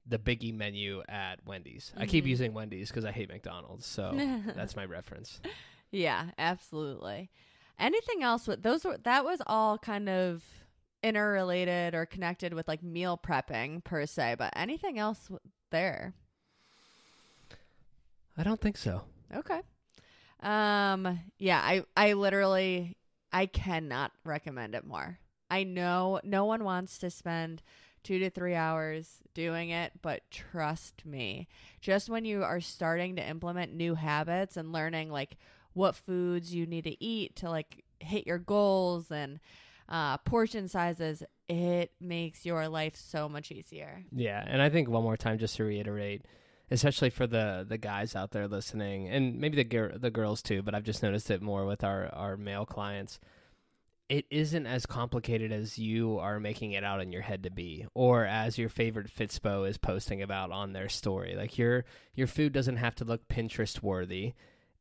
the 0.09 0.19
biggie 0.19 0.55
menu 0.55 1.03
at 1.09 1.45
Wendy's. 1.45 1.93
I 1.97 2.07
keep 2.07 2.25
Mhm. 2.25 2.29
using 2.29 2.55
Wendy's 2.55 2.89
because 2.91 3.05
I 3.05 3.13
hate 3.13 3.29
McDonald's, 3.29 3.87
so 3.87 4.13
that's 4.55 4.77
my 4.77 4.85
reference. 4.85 5.41
Yeah, 5.91 6.31
absolutely. 6.39 7.31
Anything 7.79 8.23
else 8.23 8.47
with 8.47 8.63
those 8.63 8.85
were 8.85 8.99
that 9.05 9.25
was 9.25 9.41
all 9.47 9.79
kind 9.79 10.09
of 10.09 10.43
interrelated 11.03 11.95
or 11.95 12.07
connected 12.07 12.55
with 12.55 12.67
like 12.69 12.83
meal 12.83 13.19
prepping 13.23 13.83
per 13.85 14.07
se, 14.07 14.37
but 14.39 14.53
anything 14.57 14.99
else 14.99 15.29
there? 15.71 16.15
I 18.37 18.43
don't 18.43 18.61
think 18.61 18.77
so. 18.77 19.03
Okay. 19.35 19.61
Um 20.41 21.21
yeah, 21.39 21.61
I 21.63 21.85
I 21.97 22.13
literally 22.15 22.97
I 23.33 23.47
cannot 23.47 24.13
recommend 24.25 24.75
it 24.75 24.87
more. 24.87 25.19
I 25.51 25.65
know 25.65 26.21
no 26.25 26.45
one 26.45 26.65
wants 26.65 26.99
to 26.99 27.11
spend 27.11 27.63
2 28.07 28.21
to 28.21 28.31
3 28.31 28.55
hours 28.55 29.19
doing 29.35 29.71
it, 29.71 29.93
but 30.01 30.23
trust 30.31 31.05
me. 31.05 31.49
Just 31.81 32.09
when 32.09 32.25
you 32.25 32.45
are 32.45 32.61
starting 32.61 33.17
to 33.17 33.29
implement 33.29 33.75
new 33.75 33.97
habits 33.97 34.57
and 34.57 34.73
learning 34.73 35.11
like 35.11 35.37
what 35.73 35.97
foods 35.97 36.55
you 36.55 36.67
need 36.67 36.85
to 36.85 37.05
eat 37.05 37.35
to 37.37 37.51
like 37.51 37.83
hit 37.99 38.27
your 38.27 38.39
goals 38.39 39.11
and 39.11 39.41
uh 39.89 40.19
portion 40.19 40.69
sizes, 40.69 41.25
it 41.49 41.91
makes 42.01 42.47
your 42.47 42.69
life 42.69 42.95
so 42.95 43.29
much 43.29 43.51
easier. 43.51 44.05
Yeah, 44.13 44.43
and 44.47 44.63
I 44.63 44.71
think 44.71 44.89
one 44.89 45.03
more 45.03 45.17
time 45.17 45.39
just 45.39 45.57
to 45.57 45.65
reiterate, 45.65 46.23
especially 46.71 47.11
for 47.11 47.27
the 47.27 47.67
the 47.69 47.79
guys 47.79 48.15
out 48.15 48.31
there 48.31 48.47
listening, 48.47 49.09
and 49.09 49.41
maybe 49.41 49.57
the 49.57 49.65
gir- 49.65 49.99
the 49.99 50.11
girls 50.13 50.43
too, 50.43 50.63
but 50.63 50.75
I've 50.77 50.85
just 50.85 51.03
noticed 51.03 51.31
it 51.31 51.43
more 51.43 51.67
with 51.67 51.83
our 51.83 52.07
our 52.15 52.37
male 52.37 52.67
clients. 52.67 53.19
It 54.09 54.25
isn't 54.31 54.67
as 54.67 54.87
complicated 54.87 55.53
as 55.53 55.79
you 55.79 56.19
are 56.19 56.39
making 56.39 56.73
it 56.73 56.85
out 56.85 57.01
in 57.01 57.11
your 57.13 57.23
head 57.23 57.43
to 57.43 57.51
be 57.51 57.87
or 57.95 58.25
as 58.25 58.57
your 58.57 58.69
favorite 58.69 59.09
fitspo 59.09 59.69
is 59.69 59.79
posting 59.79 60.23
about 60.23 60.51
on 60.53 60.73
their 60.73 60.89
story. 60.89 61.35
Like 61.37 61.59
your 61.59 61.85
your 62.15 62.27
food 62.27 62.53
doesn't 62.53 62.77
have 62.77 62.95
to 62.97 63.05
look 63.05 63.27
pinterest 63.29 63.83
worthy. 63.83 64.35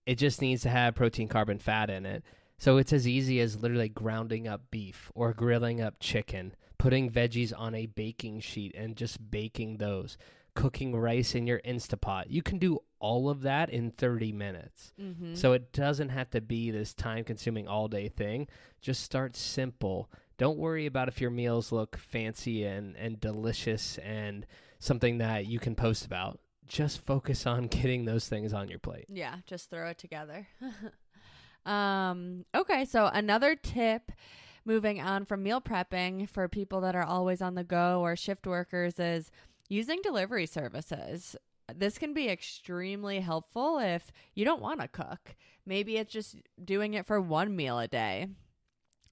It 0.05 0.15
just 0.15 0.41
needs 0.41 0.61
to 0.61 0.69
have 0.69 0.95
protein 0.95 1.27
carbon 1.27 1.57
fat 1.57 1.89
in 1.89 2.05
it. 2.05 2.23
So 2.57 2.77
it's 2.77 2.93
as 2.93 3.07
easy 3.07 3.39
as 3.39 3.61
literally 3.61 3.89
grounding 3.89 4.47
up 4.47 4.61
beef 4.71 5.11
or 5.15 5.33
grilling 5.33 5.81
up 5.81 5.95
chicken 5.99 6.55
putting 6.77 7.09
veggies 7.09 7.53
on 7.57 7.73
a 7.73 7.87
baking 7.87 8.39
sheet 8.39 8.75
and 8.75 8.95
just 8.95 9.31
baking 9.31 9.77
those 9.77 10.17
cooking 10.55 10.95
rice 10.95 11.35
in 11.35 11.45
your 11.45 11.59
instapot 11.59 12.23
you 12.27 12.41
can 12.41 12.57
do 12.57 12.79
all 12.99 13.29
of 13.29 13.41
that 13.41 13.69
in 13.69 13.91
30 13.91 14.31
minutes 14.31 14.93
Mm-hmm. 14.99 15.35
so 15.35 15.53
it 15.53 15.71
doesn't 15.73 16.09
have 16.09 16.29
to 16.31 16.41
be 16.41 16.71
this 16.71 16.93
time 16.93 17.23
consuming 17.23 17.67
all 17.67 17.87
day 17.87 18.07
thing. 18.09 18.47
Just 18.81 19.03
start 19.03 19.35
simple. 19.35 20.09
Don't 20.37 20.57
worry 20.57 20.85
about 20.87 21.07
if 21.07 21.21
your 21.21 21.29
meals 21.29 21.71
look 21.71 21.97
fancy 21.97 22.63
and, 22.63 22.95
and 22.95 23.19
delicious 23.19 23.97
and 23.99 24.45
something 24.79 25.19
that 25.19 25.45
you 25.45 25.59
can 25.59 25.75
post 25.75 26.05
about. 26.05 26.39
Just 26.67 27.05
focus 27.05 27.45
on 27.45 27.67
getting 27.67 28.05
those 28.05 28.27
things 28.27 28.53
on 28.53 28.67
your 28.69 28.79
plate. 28.79 29.05
Yeah, 29.07 29.35
just 29.45 29.69
throw 29.69 29.89
it 29.89 29.97
together. 29.99 30.47
um, 31.65 32.45
okay, 32.55 32.85
so 32.85 33.07
another 33.07 33.55
tip 33.55 34.11
moving 34.65 34.99
on 35.01 35.25
from 35.25 35.43
meal 35.43 35.61
prepping 35.61 36.27
for 36.29 36.47
people 36.47 36.81
that 36.81 36.95
are 36.95 37.05
always 37.05 37.41
on 37.41 37.55
the 37.55 37.63
go 37.63 38.01
or 38.01 38.15
shift 38.15 38.47
workers 38.47 38.99
is 38.99 39.29
using 39.69 39.99
delivery 40.01 40.45
services. 40.45 41.35
This 41.73 41.97
can 41.97 42.13
be 42.13 42.29
extremely 42.29 43.19
helpful 43.19 43.79
if 43.79 44.11
you 44.35 44.45
don't 44.45 44.61
want 44.61 44.81
to 44.81 44.87
cook. 44.87 45.35
Maybe 45.65 45.97
it's 45.97 46.13
just 46.13 46.35
doing 46.63 46.93
it 46.93 47.07
for 47.07 47.19
one 47.19 47.55
meal 47.55 47.79
a 47.79 47.87
day. 47.87 48.27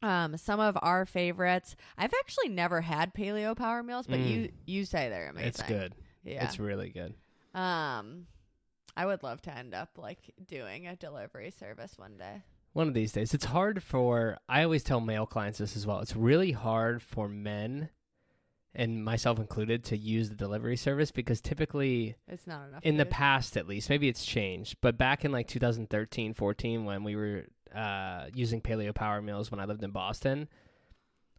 Um, 0.04 0.36
some 0.38 0.60
of 0.60 0.78
our 0.82 1.06
favorites. 1.06 1.76
I've 1.98 2.13
actually 2.20 2.50
never 2.50 2.82
had 2.82 3.13
paleo 3.13 3.56
power 3.56 3.82
meals, 3.82 4.06
but 4.06 4.20
Mm. 4.20 4.30
you 4.30 4.52
you 4.66 4.86
say 4.86 5.10
they're 5.10 5.30
amazing. 5.30 5.48
It's 5.48 5.63
good. 5.63 5.96
Yeah. 6.24 6.44
It's 6.46 6.60
really 6.60 6.89
good. 6.89 7.13
Um, 7.58 8.28
I 8.98 9.06
would 9.06 9.24
love 9.24 9.42
to 9.44 9.58
end 9.58 9.74
up 9.74 9.98
like 9.98 10.20
doing 10.46 10.88
a 10.88 10.96
delivery 10.96 11.52
service 11.52 11.94
one 11.98 12.18
day. 12.18 12.42
One 12.74 12.88
of 12.88 12.94
these 12.94 13.12
days. 13.13 13.34
It's 13.34 13.46
hard 13.46 13.82
for, 13.84 14.38
I 14.50 14.63
always 14.63 14.84
tell 14.84 15.00
male 15.00 15.26
clients 15.26 15.60
this 15.60 15.76
as 15.78 15.86
well. 15.88 16.00
It's 16.00 16.16
really 16.16 16.52
hard 16.52 17.02
for 17.02 17.30
men, 17.30 17.89
and 18.76 19.04
myself 19.06 19.38
included, 19.40 19.84
to 19.86 19.98
use 19.98 20.30
the 20.30 20.36
delivery 20.36 20.76
service 20.78 21.12
because 21.12 21.42
typically 21.42 22.16
It's 22.28 22.48
not 22.48 22.68
enough. 22.70 22.82
in 22.84 22.98
the 22.98 23.06
past 23.06 23.56
at 23.58 23.68
least 23.68 23.90
maybe 23.90 24.08
it's 24.08 24.26
changed 24.26 24.78
but 24.82 24.98
back 24.98 25.24
in 25.26 25.32
like 25.32 25.48
2013 25.48 26.34
14 26.34 26.86
when 26.86 27.04
we 27.04 27.16
were 27.16 27.46
uh, 27.76 28.26
using 28.34 28.62
paleo 28.62 28.94
power 28.94 29.22
meals 29.22 29.50
when 29.52 29.60
i 29.60 29.66
lived 29.66 29.84
in 29.84 29.92
boston 29.92 30.48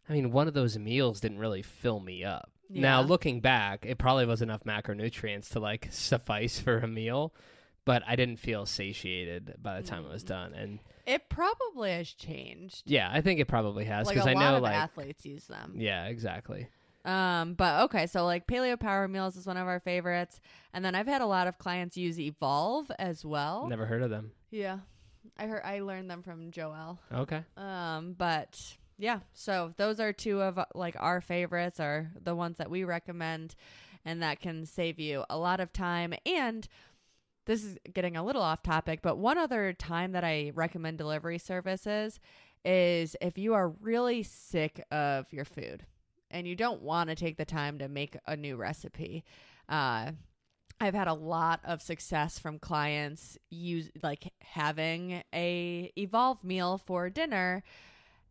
i 0.09 0.13
mean 0.13 0.31
one 0.31 0.47
of 0.47 0.53
those 0.53 0.77
meals 0.77 1.19
didn't 1.19 1.39
really 1.39 1.61
fill 1.61 1.99
me 1.99 2.23
up 2.23 2.51
now 2.69 3.01
looking 3.01 3.41
back 3.41 3.85
it 3.85 3.97
probably 3.97 4.25
was 4.25 4.41
enough 4.41 4.63
macronutrients 4.63 5.49
to 5.49 5.59
like 5.59 5.87
suffice 5.91 6.59
for 6.59 6.77
a 6.79 6.87
meal 6.87 7.33
but 7.85 8.01
i 8.07 8.15
didn't 8.15 8.37
feel 8.39 8.65
satiated 8.65 9.53
by 9.61 9.79
the 9.81 9.87
time 9.87 10.03
it 10.05 10.09
was 10.11 10.23
Mm. 10.23 10.27
done 10.27 10.53
and 10.53 10.79
it 11.05 11.29
probably 11.29 11.91
has 11.91 12.09
changed. 12.11 12.83
yeah 12.85 13.09
i 13.13 13.21
think 13.21 13.39
it 13.39 13.47
probably 13.47 13.85
has 13.85 14.07
Like 14.07 14.15
because 14.15 14.27
i 14.27 14.33
know 14.33 14.59
like 14.59 14.73
athletes 14.75 15.25
use 15.25 15.45
them. 15.45 15.73
yeah 15.77 16.05
exactly 16.07 16.67
Um, 17.05 17.53
but 17.53 17.83
okay, 17.83 18.07
so 18.07 18.25
like 18.25 18.47
paleo 18.47 18.79
power 18.79 19.07
meals 19.07 19.35
is 19.35 19.45
one 19.45 19.57
of 19.57 19.67
our 19.67 19.79
favorites, 19.79 20.39
and 20.73 20.83
then 20.83 20.95
I've 20.95 21.07
had 21.07 21.21
a 21.21 21.27
lot 21.27 21.47
of 21.47 21.59
clients 21.59 21.95
use 21.95 22.19
Evolve 22.19 22.91
as 22.97 23.23
well. 23.23 23.67
never 23.67 23.85
heard 23.85 24.01
of 24.01 24.09
them. 24.09 24.31
Yeah, 24.49 24.79
I 25.37 25.45
heard 25.45 25.61
I 25.63 25.81
learned 25.81 26.09
them 26.09 26.23
from 26.23 26.51
Joel. 26.51 26.99
okay. 27.13 27.43
Um, 27.57 28.15
but 28.17 28.59
yeah, 28.97 29.19
so 29.33 29.73
those 29.77 29.99
are 29.99 30.13
two 30.13 30.41
of 30.41 30.57
uh, 30.57 30.65
like 30.73 30.95
our 30.99 31.21
favorites 31.21 31.79
are 31.79 32.11
the 32.21 32.35
ones 32.35 32.57
that 32.57 32.71
we 32.71 32.83
recommend 32.83 33.55
and 34.03 34.23
that 34.23 34.39
can 34.39 34.65
save 34.65 34.99
you 34.99 35.25
a 35.29 35.37
lot 35.37 35.59
of 35.59 35.73
time. 35.73 36.13
And 36.25 36.67
this 37.45 37.63
is 37.63 37.77
getting 37.93 38.17
a 38.17 38.23
little 38.23 38.41
off 38.41 38.63
topic, 38.63 39.01
but 39.01 39.17
one 39.17 39.37
other 39.37 39.73
time 39.73 40.13
that 40.13 40.23
I 40.23 40.51
recommend 40.55 40.97
delivery 40.97 41.37
services 41.37 42.19
is 42.63 43.15
if 43.21 43.37
you 43.37 43.53
are 43.53 43.69
really 43.69 44.23
sick 44.23 44.83
of 44.91 45.31
your 45.31 45.45
food 45.45 45.85
and 46.35 46.45
you 46.45 46.55
don't 46.55 46.81
want 46.81 47.09
to 47.09 47.15
take 47.15 47.37
the 47.37 47.45
time 47.45 47.79
to 47.79 47.87
make 47.87 48.17
a 48.27 48.35
new 48.35 48.57
recipe. 48.57 49.23
Uh 49.69 50.11
I've 50.79 50.93
had 50.93 51.07
a 51.07 51.13
lot 51.13 51.61
of 51.63 51.81
success 51.81 52.37
from 52.37 52.59
clients 52.59 53.37
use 53.49 53.89
like 54.03 54.33
having 54.41 55.23
a 55.33 55.91
evolve 55.97 56.43
meal 56.43 56.77
for 56.77 57.09
dinner 57.09 57.63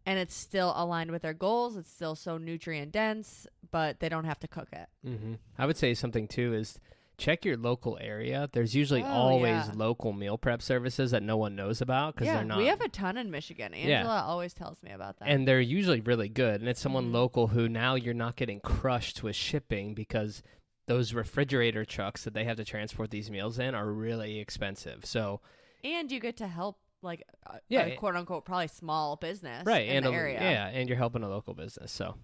and 0.04 0.18
it's 0.18 0.34
still 0.34 0.74
aligned 0.76 1.10
with 1.10 1.22
their 1.22 1.32
goals. 1.32 1.78
It's 1.78 1.90
still 1.90 2.14
so 2.14 2.36
nutrient 2.36 2.92
dense, 2.92 3.46
but 3.70 4.00
they 4.00 4.10
don't 4.10 4.26
have 4.26 4.38
to 4.40 4.48
cook 4.48 4.68
it. 4.72 4.88
hmm 5.02 5.34
I 5.56 5.64
would 5.64 5.78
say 5.78 5.94
something 5.94 6.28
too 6.28 6.52
is 6.52 6.78
check 7.16 7.44
your 7.44 7.56
local 7.56 7.96
area. 8.00 8.48
There's 8.52 8.74
usually 8.74 9.02
Oh, 9.02 9.06
always 9.06 9.66
yeah. 9.66 9.72
local 9.74 10.12
meal 10.12 10.36
prep 10.38 10.60
services 10.62 11.12
that 11.12 11.22
no 11.22 11.36
one 11.36 11.54
knows 11.56 11.80
about 11.80 12.14
because 12.14 12.26
yeah, 12.26 12.36
they're 12.36 12.44
not. 12.44 12.58
we 12.58 12.66
have 12.66 12.80
a 12.80 12.88
ton 12.88 13.16
in 13.16 13.30
Michigan. 13.30 13.72
Yeah. 13.74 13.98
Angela 14.00 14.22
always 14.22 14.52
tells 14.54 14.82
me 14.82 14.90
about 14.92 15.18
that. 15.18 15.28
and 15.28 15.46
they're 15.46 15.60
usually 15.60 16.00
really 16.00 16.28
good. 16.28 16.60
And 16.60 16.68
it's 16.68 16.80
someone 16.80 17.10
Mhm. 17.10 17.14
local 17.14 17.46
who 17.48 17.68
now 17.68 17.94
you're 17.94 18.14
not 18.14 18.36
getting 18.36 18.60
crushed 18.60 19.22
with 19.22 19.36
shipping 19.36 19.94
because 19.94 20.42
those 20.86 21.14
refrigerator 21.14 21.84
trucks 21.84 22.24
that 22.24 22.34
they 22.34 22.44
have 22.44 22.56
to 22.58 22.64
transport 22.64 23.10
these 23.10 23.30
meals 23.30 23.58
in 23.58 23.74
are 23.74 23.90
really 23.90 24.38
expensive. 24.38 25.04
So 25.06 25.40
and 25.82 26.10
you 26.12 26.20
get 26.20 26.36
to 26.38 26.48
help 26.48 26.78
like 27.02 27.22
a, 27.46 27.60
Yeah, 27.68 27.82
a 27.86 27.96
quote 27.96 28.16
unquote 28.16 28.44
probably 28.44 28.68
small 28.68 29.16
business 29.16 29.64
right, 29.66 29.86
in 29.88 29.96
and 29.98 30.06
the 30.06 30.10
a, 30.10 30.14
area. 30.14 30.40
yeah, 30.40 30.66
and 30.68 30.88
you're 30.88 30.98
helping 30.98 31.22
a 31.22 31.28
local 31.28 31.54
business. 31.54 31.92
So 31.92 32.16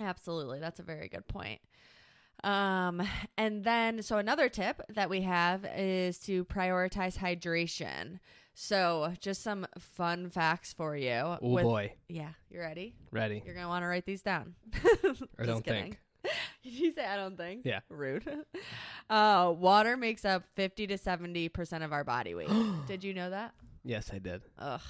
Absolutely. 0.00 0.60
That's 0.60 0.78
a 0.78 0.82
very 0.84 1.08
good 1.08 1.26
point. 1.26 1.60
Um, 2.44 3.02
and 3.36 3.64
then, 3.64 4.02
so 4.02 4.18
another 4.18 4.48
tip 4.48 4.80
that 4.90 5.10
we 5.10 5.22
have 5.22 5.66
is 5.76 6.18
to 6.20 6.44
prioritize 6.44 7.18
hydration. 7.18 8.20
So, 8.54 9.12
just 9.20 9.42
some 9.42 9.66
fun 9.78 10.30
facts 10.30 10.72
for 10.72 10.96
you. 10.96 11.10
oh 11.12 11.38
boy, 11.40 11.92
Yeah, 12.08 12.30
you 12.50 12.58
ready? 12.58 12.94
ready 13.12 13.40
You're 13.44 13.54
going 13.54 13.64
to 13.64 13.68
want 13.68 13.84
to 13.84 13.86
write 13.86 14.04
these 14.04 14.22
down. 14.22 14.54
Just 14.82 15.22
don't 15.44 15.64
kidding. 15.64 15.82
think. 15.82 15.98
Did 16.64 16.72
you 16.72 16.92
say 16.92 17.06
I 17.06 17.16
don't 17.16 17.36
think? 17.36 17.62
Yeah. 17.64 17.80
Rude. 17.88 18.24
uh, 19.10 19.54
water 19.56 19.96
makes 19.96 20.24
up 20.24 20.42
50 20.56 20.88
to 20.88 20.98
70% 20.98 21.84
of 21.84 21.92
our 21.92 22.02
body 22.02 22.34
weight. 22.34 22.50
Did 22.88 23.04
you 23.04 23.14
know 23.14 23.30
that? 23.30 23.52
Yes, 23.84 24.10
I 24.12 24.18
did. 24.18 24.42
Ugh. 24.58 24.80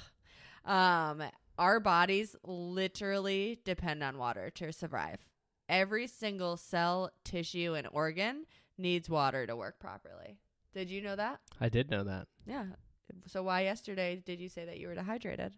Um, 0.65 1.23
our 1.59 1.79
bodies 1.79 2.35
literally 2.43 3.59
depend 3.65 4.01
on 4.03 4.17
water 4.17 4.49
to 4.55 4.73
survive. 4.73 5.19
Every 5.69 6.07
single 6.07 6.57
cell, 6.57 7.11
tissue, 7.23 7.75
and 7.75 7.87
organ 7.93 8.45
needs 8.77 9.09
water 9.09 9.45
to 9.47 9.55
work 9.55 9.79
properly. 9.79 10.39
Did 10.73 10.89
you 10.89 11.01
know 11.01 11.15
that? 11.15 11.39
I 11.61 11.69
did 11.69 11.89
know 11.89 12.03
that. 12.03 12.27
Yeah. 12.45 12.65
So 13.27 13.43
why 13.43 13.61
yesterday 13.61 14.21
did 14.25 14.39
you 14.39 14.49
say 14.49 14.65
that 14.65 14.79
you 14.79 14.87
were 14.87 14.95
dehydrated? 14.95 15.53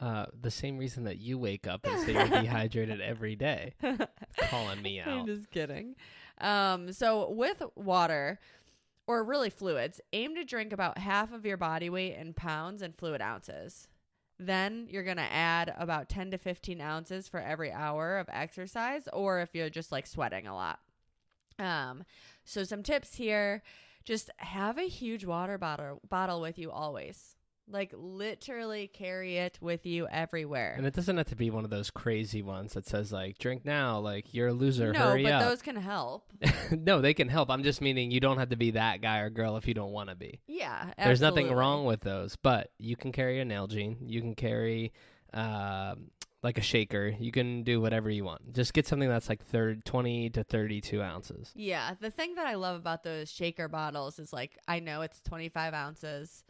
Uh, 0.00 0.26
the 0.40 0.50
same 0.50 0.78
reason 0.78 1.04
that 1.04 1.18
you 1.18 1.38
wake 1.38 1.66
up 1.66 1.86
and 1.86 1.98
say 2.00 2.12
you're 2.14 2.28
dehydrated 2.28 3.00
every 3.00 3.36
day, 3.36 3.74
calling 4.48 4.82
me 4.82 5.00
I'm 5.06 5.20
out. 5.20 5.26
just 5.26 5.50
kidding. 5.50 5.94
Um, 6.40 6.92
so 6.92 7.30
with 7.30 7.62
water, 7.76 8.38
or 9.06 9.22
really 9.24 9.50
fluids, 9.50 10.00
aim 10.12 10.34
to 10.34 10.44
drink 10.44 10.72
about 10.72 10.98
half 10.98 11.32
of 11.32 11.44
your 11.44 11.56
body 11.56 11.90
weight 11.90 12.16
in 12.16 12.32
pounds 12.34 12.82
and 12.82 12.96
fluid 12.96 13.20
ounces. 13.20 13.88
Then 14.46 14.86
you're 14.90 15.04
gonna 15.04 15.28
add 15.30 15.74
about 15.78 16.08
10 16.08 16.32
to 16.32 16.38
15 16.38 16.80
ounces 16.80 17.28
for 17.28 17.40
every 17.40 17.70
hour 17.70 18.18
of 18.18 18.28
exercise, 18.30 19.08
or 19.12 19.40
if 19.40 19.50
you're 19.54 19.70
just 19.70 19.92
like 19.92 20.06
sweating 20.06 20.46
a 20.46 20.54
lot. 20.54 20.80
Um, 21.58 22.04
so 22.44 22.64
some 22.64 22.82
tips 22.82 23.14
here: 23.14 23.62
just 24.04 24.30
have 24.38 24.78
a 24.78 24.88
huge 24.88 25.24
water 25.24 25.58
bottle 25.58 26.00
bottle 26.08 26.40
with 26.40 26.58
you 26.58 26.70
always. 26.70 27.36
Like 27.72 27.92
literally 27.96 28.88
carry 28.88 29.38
it 29.38 29.58
with 29.60 29.86
you 29.86 30.06
everywhere. 30.08 30.74
And 30.76 30.86
it 30.86 30.94
doesn't 30.94 31.16
have 31.16 31.28
to 31.28 31.36
be 31.36 31.50
one 31.50 31.64
of 31.64 31.70
those 31.70 31.90
crazy 31.90 32.42
ones 32.42 32.74
that 32.74 32.86
says 32.86 33.12
like 33.12 33.38
"drink 33.38 33.64
now," 33.64 33.98
like 33.98 34.34
you're 34.34 34.48
a 34.48 34.52
loser. 34.52 34.92
no, 34.92 34.98
hurry 34.98 35.24
but 35.24 35.32
up. 35.32 35.42
those 35.42 35.62
can 35.62 35.76
help. 35.76 36.30
no, 36.70 37.00
they 37.00 37.14
can 37.14 37.28
help. 37.28 37.50
I'm 37.50 37.62
just 37.62 37.80
meaning 37.80 38.10
you 38.10 38.20
don't 38.20 38.38
have 38.38 38.50
to 38.50 38.56
be 38.56 38.72
that 38.72 39.00
guy 39.00 39.18
or 39.18 39.30
girl 39.30 39.56
if 39.56 39.66
you 39.66 39.74
don't 39.74 39.92
want 39.92 40.10
to 40.10 40.14
be. 40.14 40.40
Yeah, 40.46 40.92
There's 40.98 41.20
nothing 41.20 41.50
wrong 41.50 41.84
with 41.84 42.00
those, 42.00 42.36
but 42.36 42.70
you 42.78 42.96
can 42.96 43.12
carry 43.12 43.40
a 43.40 43.44
Nalgene, 43.44 43.96
You 44.06 44.20
can 44.20 44.34
carry 44.34 44.92
um 45.32 46.10
like 46.42 46.58
a 46.58 46.62
shaker. 46.62 47.14
You 47.18 47.30
can 47.30 47.62
do 47.62 47.80
whatever 47.80 48.10
you 48.10 48.24
want. 48.24 48.52
Just 48.52 48.74
get 48.74 48.86
something 48.86 49.08
that's 49.08 49.28
like 49.28 49.44
third 49.44 49.84
20 49.84 50.30
to 50.30 50.44
32 50.44 51.00
ounces. 51.00 51.52
Yeah, 51.54 51.94
the 52.00 52.10
thing 52.10 52.34
that 52.34 52.46
I 52.46 52.54
love 52.54 52.76
about 52.76 53.04
those 53.04 53.30
shaker 53.30 53.68
bottles 53.68 54.18
is 54.18 54.32
like 54.32 54.58
I 54.66 54.80
know 54.80 55.02
it's 55.02 55.20
25 55.20 55.72
ounces. 55.72 56.44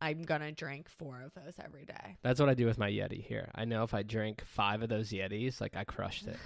I'm 0.00 0.22
gonna 0.22 0.52
drink 0.52 0.88
four 0.88 1.22
of 1.22 1.32
those 1.34 1.54
every 1.64 1.84
day. 1.84 2.16
That's 2.22 2.38
what 2.40 2.48
I 2.48 2.54
do 2.54 2.66
with 2.66 2.78
my 2.78 2.90
Yeti 2.90 3.24
here. 3.24 3.50
I 3.54 3.64
know 3.64 3.82
if 3.84 3.94
I 3.94 4.02
drink 4.02 4.42
five 4.44 4.82
of 4.82 4.88
those 4.88 5.10
Yetis, 5.10 5.60
like 5.60 5.76
I 5.76 5.84
crushed 5.84 6.26
it. 6.26 6.36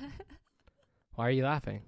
Why 1.15 1.27
are 1.27 1.31
you 1.33 1.45
laughing? 1.45 1.83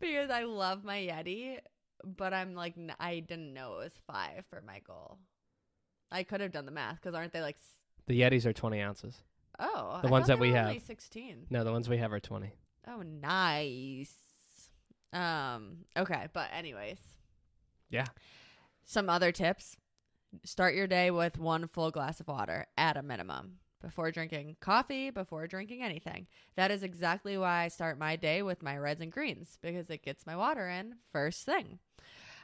because 0.00 0.30
I 0.30 0.42
love 0.44 0.84
my 0.84 0.98
Yeti, 0.98 1.58
but 2.04 2.34
I'm 2.34 2.54
like 2.54 2.74
n- 2.76 2.94
I 3.00 3.20
didn't 3.20 3.54
know 3.54 3.74
it 3.74 3.84
was 3.84 3.92
five 4.06 4.44
for 4.50 4.62
my 4.66 4.80
goal. 4.80 5.18
I 6.12 6.22
could 6.24 6.40
have 6.40 6.52
done 6.52 6.66
the 6.66 6.72
math 6.72 6.96
because 6.96 7.14
aren't 7.14 7.32
they 7.32 7.40
like? 7.40 7.56
s- 7.56 7.76
The 8.06 8.20
Yetis 8.20 8.44
are 8.46 8.52
20 8.52 8.80
ounces. 8.80 9.22
Oh, 9.58 10.00
The 10.02 10.08
I 10.08 10.10
ones 10.10 10.22
thought 10.26 10.28
that 10.28 10.34
they 10.36 10.40
we 10.40 10.50
were 10.50 10.56
have. 10.56 10.66
Only 10.68 10.78
Sixteen. 10.80 11.46
No, 11.50 11.64
the 11.64 11.72
ones 11.72 11.88
we 11.88 11.98
have 11.98 12.12
are 12.12 12.20
20. 12.20 12.52
Oh, 12.88 13.02
nice. 13.02 14.14
Um. 15.12 15.78
Okay, 15.96 16.28
but 16.32 16.48
anyways. 16.52 16.98
Yeah. 17.90 18.06
Some 18.84 19.08
other 19.10 19.32
tips: 19.32 19.76
start 20.44 20.74
your 20.74 20.86
day 20.86 21.10
with 21.10 21.38
one 21.38 21.66
full 21.68 21.90
glass 21.90 22.20
of 22.20 22.28
water 22.28 22.66
at 22.76 22.96
a 22.96 23.02
minimum 23.02 23.58
before 23.80 24.10
drinking 24.10 24.56
coffee, 24.60 25.10
before 25.10 25.46
drinking 25.46 25.82
anything. 25.82 26.26
That 26.56 26.70
is 26.70 26.82
exactly 26.82 27.36
why 27.38 27.64
I 27.64 27.68
start 27.68 27.98
my 27.98 28.16
day 28.16 28.42
with 28.42 28.62
my 28.62 28.76
reds 28.76 29.00
and 29.00 29.10
greens 29.10 29.58
because 29.62 29.88
it 29.90 30.04
gets 30.04 30.26
my 30.26 30.36
water 30.36 30.68
in 30.68 30.96
first 31.12 31.44
thing. 31.44 31.78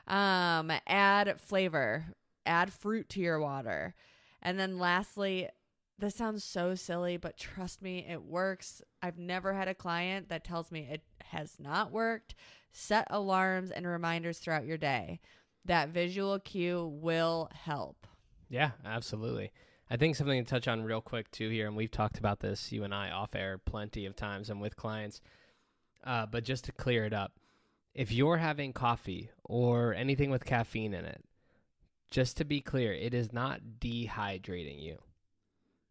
Um, 0.07 0.73
add 0.87 1.41
flavor, 1.41 2.07
add 2.45 2.73
fruit 2.73 3.09
to 3.11 3.21
your 3.21 3.41
water. 3.41 3.95
And 4.43 4.59
then 4.59 4.79
lastly, 4.79 5.49
this 5.99 6.15
sounds 6.15 6.45
so 6.45 6.75
silly, 6.75 7.17
but 7.17 7.39
trust 7.39 7.83
me, 7.83 8.07
it 8.09 8.23
works. 8.23 8.83
I've 9.03 9.19
never 9.19 9.55
had 9.55 9.69
a 9.69 9.75
client 9.75 10.29
that 10.29 10.45
tells 10.45 10.71
me 10.71 10.89
it 10.91 11.03
has 11.31 11.59
not 11.59 11.91
worked. 11.91 12.35
Set 12.73 13.07
alarms 13.11 13.71
and 13.71 13.87
reminders 13.87 14.39
throughout 14.39 14.67
your 14.67 14.77
day. 14.77 15.21
That 15.67 15.89
visual 15.89 16.39
cue 16.39 16.87
will 17.01 17.51
help. 17.53 18.07
Yeah, 18.49 18.71
absolutely. 18.85 19.51
I 19.91 19.97
think 19.97 20.15
something 20.15 20.45
to 20.45 20.49
touch 20.49 20.69
on 20.69 20.85
real 20.85 21.01
quick 21.01 21.31
too 21.31 21.49
here, 21.49 21.67
and 21.67 21.77
we've 21.77 21.91
talked 21.91 22.19
about 22.19 22.39
this, 22.39 22.71
you 22.71 22.85
and 22.85 22.95
I, 22.95 23.11
off 23.11 23.35
air 23.35 23.59
plenty 23.59 24.07
of 24.07 24.15
times 24.15 24.49
and 24.49 24.61
with 24.61 24.77
clients. 24.77 25.21
Uh, 26.05 26.27
but 26.27 26.45
just 26.45 26.65
to 26.65 26.73
clear 26.73 27.05
it 27.05 27.13
up, 27.13 27.33
if 27.95 28.13
you're 28.13 28.37
having 28.37 28.73
coffee 28.73 29.31
or 29.43 29.93
anything 29.95 30.31
with 30.31 30.45
caffeine 30.45 30.95
in 30.95 31.05
it, 31.05 31.25
just 32.11 32.37
to 32.37 32.45
be 32.45 32.61
clear, 32.61 32.93
it 32.93 33.13
is 33.13 33.33
not 33.33 33.61
dehydrating 33.81 34.81
you. 34.81 34.99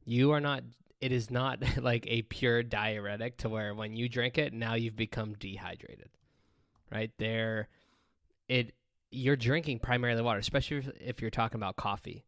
You 0.06 0.32
are 0.32 0.40
not. 0.40 0.64
It 1.02 1.12
is 1.12 1.30
not 1.30 1.62
like 1.82 2.06
a 2.08 2.22
pure 2.22 2.64
diuretic 2.64 3.38
to 3.40 3.50
where 3.50 3.76
when 3.76 3.98
you 3.98 4.08
drink 4.08 4.38
it, 4.38 4.54
now 4.54 4.76
you've 4.76 4.96
become 4.96 5.34
dehydrated. 5.34 6.10
Right 6.90 7.12
there, 7.18 7.68
it 8.48 8.74
you're 9.12 9.36
drinking 9.36 9.80
primarily 9.80 10.22
water, 10.22 10.40
especially 10.40 10.86
if, 11.00 11.22
you're 11.22 11.32
talking 11.32 11.58
about 11.58 11.76
coffee. 11.76 12.26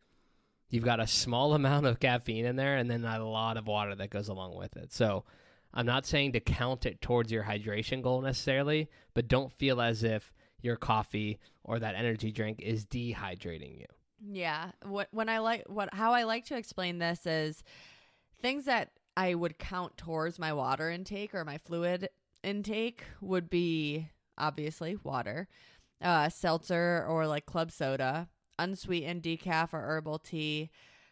You've 0.69 0.83
got 0.83 0.99
a 0.99 1.07
small 1.07 1.53
amount 1.55 1.85
of 1.85 1.99
caffeine 1.99 2.45
in 2.45 2.55
there 2.55 2.77
and 2.77 2.89
then 2.89 3.03
a 3.03 3.23
lot 3.27 3.57
of 3.57 3.67
water 3.67 3.95
that 3.95 4.09
goes 4.09 4.27
along 4.27 4.55
with 4.55 4.75
it. 4.77 4.93
So 4.93 5.23
I'm 5.73 5.85
not 5.85 6.05
saying 6.05 6.33
to 6.33 6.39
count 6.39 6.85
it 6.85 7.01
towards 7.01 7.31
your 7.31 7.43
hydration 7.43 8.01
goal 8.01 8.21
necessarily, 8.21 8.89
but 9.13 9.27
don't 9.27 9.51
feel 9.51 9.81
as 9.81 10.03
if 10.03 10.31
your 10.61 10.75
coffee 10.75 11.39
or 11.63 11.79
that 11.79 11.95
energy 11.95 12.31
drink 12.31 12.61
is 12.61 12.85
dehydrating 12.85 13.79
you. 13.79 13.85
Yeah. 14.19 14.71
What 14.83 15.09
when 15.11 15.29
I 15.29 15.39
like 15.39 15.65
what 15.67 15.93
how 15.93 16.13
I 16.13 16.23
like 16.23 16.45
to 16.45 16.57
explain 16.57 16.97
this 16.97 17.27
is 17.27 17.63
things 18.41 18.65
that 18.65 18.89
I 19.15 19.35
would 19.35 19.59
count 19.59 19.97
towards 19.97 20.39
my 20.39 20.53
water 20.53 20.89
intake 20.89 21.35
or 21.35 21.45
my 21.45 21.57
fluid 21.59 22.09
intake 22.43 23.03
would 23.21 23.49
be 23.49 24.09
obviously 24.37 24.95
water, 25.03 25.47
uh, 26.01 26.29
seltzer 26.29 27.05
or 27.07 27.27
like 27.27 27.45
club 27.45 27.71
soda, 27.71 28.27
unsweetened 28.59 29.23
decaf 29.23 29.73
or 29.73 29.81
herbal 29.81 30.19
tea, 30.19 30.69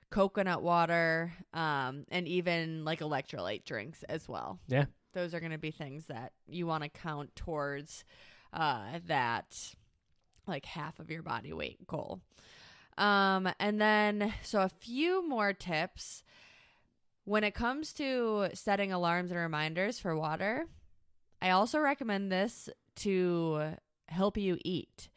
coconut 0.10 0.62
water, 0.62 1.34
um, 1.54 2.06
and 2.10 2.28
even 2.28 2.86
like 2.86 3.00
electrolyte 3.00 3.66
drinks 3.66 4.04
as 4.04 4.28
well. 4.28 4.60
Yeah. 4.68 4.86
Those 5.14 5.34
are 5.34 5.40
going 5.40 5.52
to 5.52 5.58
be 5.58 5.72
things 5.72 6.08
that 6.08 6.34
you 6.48 6.68
want 6.68 6.84
to 6.84 6.90
count 6.90 7.36
towards 7.36 8.04
uh, 8.54 9.00
that 9.08 9.76
like 10.48 10.66
half 10.66 11.00
of 11.00 11.10
your 11.10 11.24
body 11.24 11.54
weight 11.54 11.86
goal. 11.88 12.22
Um, 12.98 13.50
and 13.60 13.82
then, 13.82 14.34
so 14.44 14.62
a 14.62 14.70
few 14.70 15.28
more 15.28 15.54
tips. 15.54 16.24
When 17.26 17.44
it 17.44 17.56
comes 17.56 17.92
to 17.94 18.50
setting 18.54 18.94
alarms 18.94 19.32
and 19.32 19.40
reminders 19.40 20.00
for 20.00 20.16
water, 20.16 20.68
I 21.42 21.50
also 21.50 21.80
recommend 21.80 22.32
this 22.32 22.70
to 22.98 23.74
help 24.08 24.38
you 24.38 24.58
eat. 24.64 25.10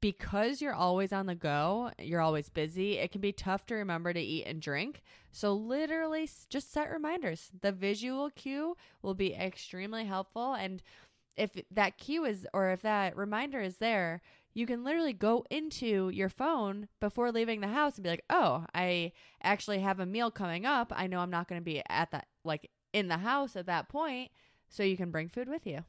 Because 0.00 0.62
you're 0.62 0.74
always 0.74 1.12
on 1.12 1.26
the 1.26 1.34
go, 1.34 1.90
you're 1.98 2.22
always 2.22 2.48
busy, 2.48 2.96
it 2.96 3.12
can 3.12 3.20
be 3.20 3.32
tough 3.32 3.66
to 3.66 3.74
remember 3.74 4.14
to 4.14 4.20
eat 4.20 4.44
and 4.46 4.62
drink. 4.62 5.02
So, 5.30 5.52
literally, 5.52 6.28
just 6.48 6.72
set 6.72 6.90
reminders. 6.90 7.50
The 7.60 7.70
visual 7.70 8.30
cue 8.30 8.76
will 9.02 9.12
be 9.14 9.34
extremely 9.34 10.06
helpful. 10.06 10.54
And 10.54 10.82
if 11.36 11.52
that 11.70 11.98
cue 11.98 12.24
is, 12.24 12.46
or 12.54 12.70
if 12.70 12.82
that 12.82 13.16
reminder 13.16 13.60
is 13.60 13.76
there, 13.76 14.22
you 14.54 14.66
can 14.66 14.84
literally 14.84 15.12
go 15.12 15.44
into 15.50 16.08
your 16.08 16.28
phone 16.28 16.88
before 17.00 17.30
leaving 17.30 17.60
the 17.60 17.68
house 17.68 17.96
and 17.96 18.04
be 18.04 18.10
like, 18.10 18.24
"Oh, 18.30 18.66
I 18.74 19.12
actually 19.42 19.80
have 19.80 20.00
a 20.00 20.06
meal 20.06 20.30
coming 20.30 20.66
up. 20.66 20.92
I 20.94 21.06
know 21.06 21.20
I'm 21.20 21.30
not 21.30 21.48
going 21.48 21.60
to 21.60 21.64
be 21.64 21.82
at 21.88 22.10
that 22.10 22.26
like 22.44 22.70
in 22.92 23.08
the 23.08 23.18
house 23.18 23.54
at 23.56 23.66
that 23.66 23.88
point, 23.88 24.30
so 24.68 24.82
you 24.82 24.96
can 24.96 25.10
bring 25.10 25.28
food 25.28 25.48
with 25.48 25.66
you." 25.66 25.84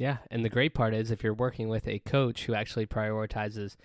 Yeah, 0.00 0.16
and 0.30 0.42
the 0.42 0.48
great 0.48 0.72
part 0.72 0.94
is 0.94 1.10
if 1.10 1.22
you're 1.22 1.34
working 1.34 1.68
with 1.68 1.86
a 1.86 1.98
coach 1.98 2.46
who 2.46 2.54
actually 2.54 2.86
prioritizes 2.86 3.76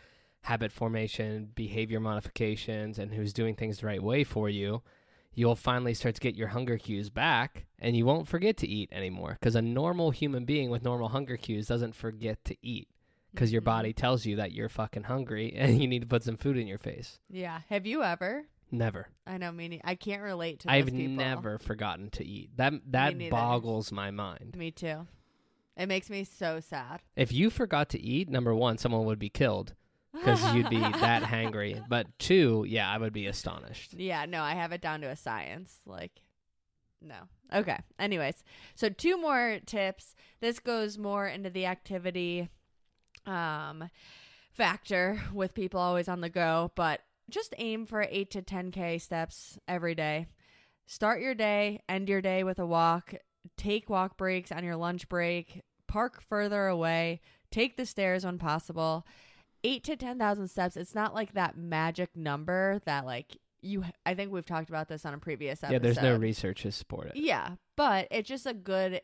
habit 0.44 0.72
formation, 0.72 1.50
behavior 1.56 2.00
modifications, 2.00 2.98
and 2.98 3.14
who's 3.14 3.34
doing 3.34 3.54
things 3.54 3.80
the 3.80 3.88
right 3.88 4.02
way 4.02 4.24
for 4.24 4.48
you, 4.48 4.82
you'll 5.34 5.58
finally 5.58 5.94
start 5.94 6.16
to 6.16 6.22
get 6.22 6.34
your 6.34 6.48
hunger 6.48 6.78
cues 6.78 7.10
back 7.10 7.66
and 7.80 7.98
you 7.98 8.06
won't 8.06 8.30
forget 8.30 8.56
to 8.58 8.68
eat 8.68 8.88
anymore. 8.94 9.36
Because 9.38 9.56
a 9.56 9.62
normal 9.62 10.12
human 10.12 10.46
being 10.46 10.70
with 10.70 10.86
normal 10.86 11.10
hunger 11.10 11.36
cues 11.36 11.68
doesn't 11.68 11.96
forget 11.96 12.46
to 12.46 12.56
eat 12.62 12.88
because 13.34 13.52
your 13.52 13.60
body 13.62 13.90
mm-hmm. 13.90 14.00
tells 14.00 14.26
you 14.26 14.38
that 14.38 14.54
you're 14.54 14.70
fucking 14.70 15.04
hungry 15.04 15.54
and 15.58 15.82
you 15.82 15.88
need 15.90 16.00
to 16.00 16.08
put 16.08 16.24
some 16.24 16.38
food 16.38 16.56
in 16.56 16.66
your 16.66 16.80
face. 16.80 17.20
Yeah. 17.30 17.60
Have 17.68 17.86
you 17.86 18.04
ever? 18.04 18.46
Never. 18.72 19.10
I 19.28 19.38
know, 19.38 19.52
meaning 19.52 19.82
I 19.84 19.96
can't 19.96 20.22
relate 20.22 20.62
to. 20.62 20.72
I've 20.72 20.86
people. 20.86 21.08
never 21.08 21.60
forgotten 21.60 22.10
to 22.12 22.26
eat. 22.26 22.52
That 22.56 22.74
that 22.92 23.30
boggles 23.30 23.92
my 23.92 24.12
mind. 24.12 24.56
Me 24.58 24.72
too. 24.72 25.08
It 25.78 25.88
makes 25.88 26.10
me 26.10 26.24
so 26.24 26.60
sad. 26.60 27.02
If 27.16 27.32
you 27.32 27.50
forgot 27.50 27.90
to 27.90 28.02
eat, 28.02 28.30
number 28.30 28.56
one, 28.56 28.78
someone 28.78 29.06
would 29.06 29.20
be 29.20 29.30
killed. 29.30 29.74
because 30.14 30.54
you'd 30.56 30.70
be 30.70 30.80
that 30.80 31.24
hangry. 31.24 31.84
But 31.90 32.08
two, 32.20 32.66
yeah, 32.68 32.90
I 32.90 32.98
would 32.98 33.12
be 33.14 33.28
astonished. 33.28 33.94
Yeah, 33.94 34.26
no, 34.26 34.42
I 34.42 34.54
have 34.54 34.72
it 34.72 34.82
down 34.82 35.02
to 35.02 35.08
a 35.08 35.16
science. 35.18 35.82
Like, 35.86 36.22
no. 37.02 37.16
Okay. 37.54 37.78
Anyways, 38.00 38.44
so 38.76 38.88
two 38.90 39.20
more 39.20 39.60
tips. 39.66 40.16
This 40.40 40.60
goes 40.60 40.98
more 40.98 41.28
into 41.28 41.50
the 41.50 41.66
activity 41.66 42.50
um, 43.26 43.90
factor 44.54 45.22
with 45.34 45.54
people 45.54 45.80
always 45.80 46.08
on 46.08 46.22
the 46.22 46.30
go, 46.30 46.72
but 46.76 47.02
just 47.30 47.54
aim 47.58 47.86
for 47.86 48.08
eight 48.10 48.32
to 48.32 48.42
10K 48.42 49.02
steps 49.02 49.60
every 49.68 49.96
day. 49.96 50.28
Start 50.86 51.20
your 51.22 51.34
day, 51.36 51.82
end 51.90 52.08
your 52.08 52.22
day 52.22 52.44
with 52.44 52.60
a 52.60 52.66
walk, 52.66 53.16
take 53.58 53.90
walk 53.90 54.18
breaks 54.18 54.52
on 54.52 54.64
your 54.64 54.76
lunch 54.76 55.08
break, 55.10 55.62
park 55.88 56.22
further 56.22 56.68
away, 56.68 57.22
take 57.52 57.78
the 57.78 57.86
stairs 57.86 58.26
when 58.26 58.38
possible. 58.38 59.06
Eight 59.64 59.84
to 59.86 59.96
10,000 59.96 60.48
steps, 60.48 60.78
it's 60.78 60.94
not 60.94 61.16
like 61.16 61.34
that 61.34 61.58
magic 61.58 62.16
number 62.16 62.80
that, 62.86 63.06
like, 63.06 63.38
you, 63.62 63.84
I 64.06 64.14
think 64.14 64.32
we've 64.32 64.46
talked 64.46 64.70
about 64.70 64.88
this 64.88 65.06
on 65.06 65.16
a 65.16 65.18
previous 65.18 65.64
episode. 65.64 65.74
Yeah, 65.74 65.80
there's 65.80 66.02
no 66.02 66.16
research 66.18 66.62
to 66.64 66.72
support 66.72 67.08
it. 67.08 67.16
Yeah, 67.16 67.56
but 67.76 68.08
it's 68.12 68.30
just 68.30 68.46
a 68.46 68.54
good 68.54 69.02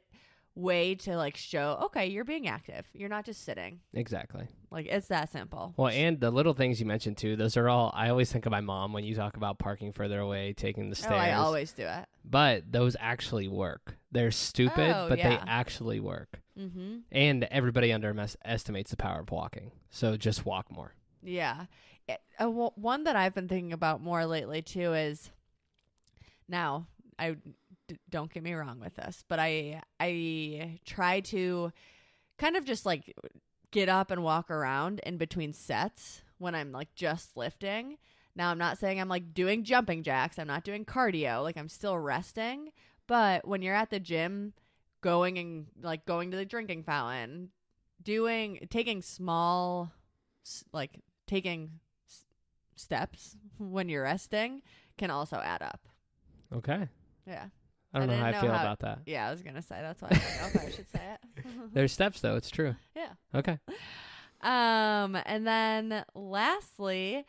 way 0.54 0.94
to 0.94 1.16
like 1.16 1.38
show 1.38 1.80
okay 1.82 2.08
you're 2.08 2.26
being 2.26 2.46
active 2.46 2.86
you're 2.92 3.08
not 3.08 3.24
just 3.24 3.46
sitting 3.46 3.80
Exactly. 3.94 4.46
like 4.70 4.86
it's 4.86 5.08
that 5.08 5.32
simple 5.32 5.74
Well, 5.78 5.88
and 5.88 6.20
the 6.20 6.30
little 6.30 6.54
things 6.54 6.78
you 6.78 6.86
mentioned 6.86 7.16
too, 7.16 7.38
those 7.38 7.56
are 7.56 7.70
all. 7.70 7.90
I 7.96 8.10
always 8.10 8.30
think 8.34 8.46
of 8.46 8.52
my 8.52 8.60
mom 8.60 8.92
when 8.92 9.06
you 9.06 9.16
talk 9.16 9.38
about 9.38 9.60
parking 9.60 9.94
further 9.94 10.20
away, 10.20 10.52
taking 10.52 10.90
the 10.90 10.96
stairs. 10.98 11.14
oh 11.14 11.16
i 11.16 11.32
always 11.32 11.72
do 11.72 11.84
it 11.84 12.06
but 12.26 12.70
those 12.70 12.98
actually 13.00 13.48
work. 13.48 13.98
They're 14.12 14.32
stupid, 14.32 14.94
Oh, 14.96 15.08
but 15.10 15.18
they 15.20 15.38
actually 15.48 16.00
work. 16.00 16.42
mm-hmm 16.60 16.98
And 17.12 17.44
everybody 17.46 17.94
underestimates 17.94 18.92
the 18.92 18.98
power 18.98 19.22
of 19.22 19.32
walking. 19.32 19.72
So 19.90 20.18
just 20.18 20.46
walk 20.46 20.72
more. 20.72 20.94
yeah 21.24 21.66
it, 22.08 22.20
uh, 22.40 22.46
w- 22.46 22.72
one 22.76 23.04
that 23.04 23.16
i've 23.16 23.36
been 23.36 23.48
thinking 23.48 23.74
about 23.74 24.02
more 24.02 24.26
lately 24.26 24.62
too 24.64 24.92
is 24.94 25.30
now 26.48 26.88
i 27.20 27.36
d- 27.88 27.98
don't 28.10 28.34
get 28.34 28.42
me 28.44 28.54
wrong 28.54 28.80
with 28.80 28.96
this 28.96 29.24
but 29.28 29.40
i 29.40 29.82
i 30.00 30.80
try 30.86 31.20
to 31.20 31.72
kind 32.40 32.56
of 32.56 32.66
just 32.66 32.86
like 32.88 33.14
get 33.72 33.88
up 33.88 34.10
and 34.12 34.24
walk 34.24 34.50
around 34.50 35.00
in 35.06 35.18
between 35.18 35.54
sets 35.54 36.24
when 36.40 36.56
i'm 36.56 36.72
like 36.72 36.94
just 36.96 37.38
lifting 37.38 37.98
now 38.36 38.50
i'm 38.50 38.58
not 38.58 38.78
saying 38.80 39.00
i'm 39.00 39.08
like 39.10 39.34
doing 39.34 39.64
jumping 39.64 40.02
jacks 40.04 40.40
i'm 40.40 40.48
not 40.48 40.64
doing 40.64 40.84
cardio 40.84 41.44
like 41.44 41.56
i'm 41.58 41.70
still 41.70 41.98
resting 41.98 42.72
but 43.12 43.46
when 43.46 43.62
you're 43.62 43.76
at 43.76 43.90
the 43.90 44.00
gym 44.00 44.54
going 45.02 45.38
and 45.38 45.66
like 45.82 46.06
going 46.06 46.32
to 46.32 46.38
the 46.38 46.46
drinking 46.46 46.82
fountain 46.84 47.50
doing 48.02 48.66
taking 48.70 49.02
small 49.02 49.92
like 50.72 50.92
taking 51.28 51.72
s- 52.08 52.24
steps 52.76 53.36
when 53.60 53.90
you're 53.90 54.04
resting 54.04 54.62
can 54.98 55.12
also 55.12 55.36
add 55.38 55.62
up 55.62 55.82
Okay. 56.56 56.88
yeah 57.28 57.48
I 57.94 58.00
don't 58.00 58.10
I 58.10 58.14
know 58.14 58.20
how 58.22 58.26
I 58.28 58.32
know 58.32 58.42
feel 58.42 58.52
how- 58.54 58.62
about 58.62 58.80
that. 58.80 59.00
yeah 59.06 59.28
i 59.28 59.32
was 59.32 59.42
gonna 59.42 59.62
say 59.62 59.78
that's 59.82 60.02
why 60.02 60.08
i 60.12 60.14
don't 60.16 60.54
know 60.54 60.62
if 60.62 60.68
i 60.68 60.72
should 60.72 60.90
say 60.90 61.02
it 61.16 61.46
There's 61.74 61.92
steps 61.92 62.22
though. 62.22 62.36
It's 62.38 62.50
true. 62.50 62.76
yeah 62.96 63.12
Okay. 63.36 63.58
Um, 64.42 65.18
and 65.26 65.46
then 65.46 66.04
lastly, 66.16 67.26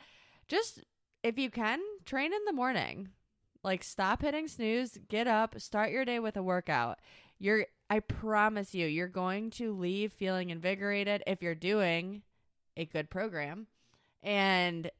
just 0.48 0.82
if 1.22 1.38
you 1.38 1.50
can, 1.50 1.80
train 2.04 2.32
in 2.32 2.44
the 2.46 2.52
morning. 2.52 3.08
Like 3.64 3.84
stop 3.84 4.22
hitting 4.22 4.48
snooze, 4.48 4.98
get 5.08 5.26
up, 5.26 5.60
start 5.60 5.90
your 5.92 6.04
day 6.04 6.18
with 6.18 6.36
a 6.36 6.42
workout. 6.42 6.98
You're 7.38 7.66
I 7.88 8.00
promise 8.00 8.74
you, 8.74 8.86
you're 8.86 9.06
going 9.06 9.50
to 9.50 9.76
leave 9.76 10.12
feeling 10.12 10.50
invigorated 10.50 11.22
if 11.26 11.42
you're 11.42 11.54
doing 11.54 12.22
a 12.76 12.86
good 12.86 13.10
program. 13.10 13.66
And 14.22 14.90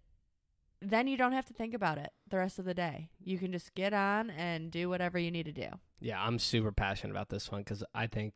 then 0.80 1.06
you 1.06 1.16
don't 1.16 1.32
have 1.32 1.46
to 1.46 1.54
think 1.54 1.74
about 1.74 1.96
it 1.98 2.12
the 2.28 2.36
rest 2.36 2.58
of 2.58 2.64
the 2.64 2.74
day. 2.74 3.08
You 3.24 3.38
can 3.38 3.52
just 3.52 3.74
get 3.74 3.94
on 3.94 4.30
and 4.30 4.70
do 4.70 4.88
whatever 4.88 5.18
you 5.18 5.30
need 5.30 5.46
to 5.46 5.52
do. 5.52 5.68
Yeah, 6.00 6.22
I'm 6.22 6.38
super 6.38 6.72
passionate 6.72 7.12
about 7.12 7.28
this 7.28 7.50
one 7.50 7.62
because 7.62 7.84
I 7.94 8.08
think 8.08 8.34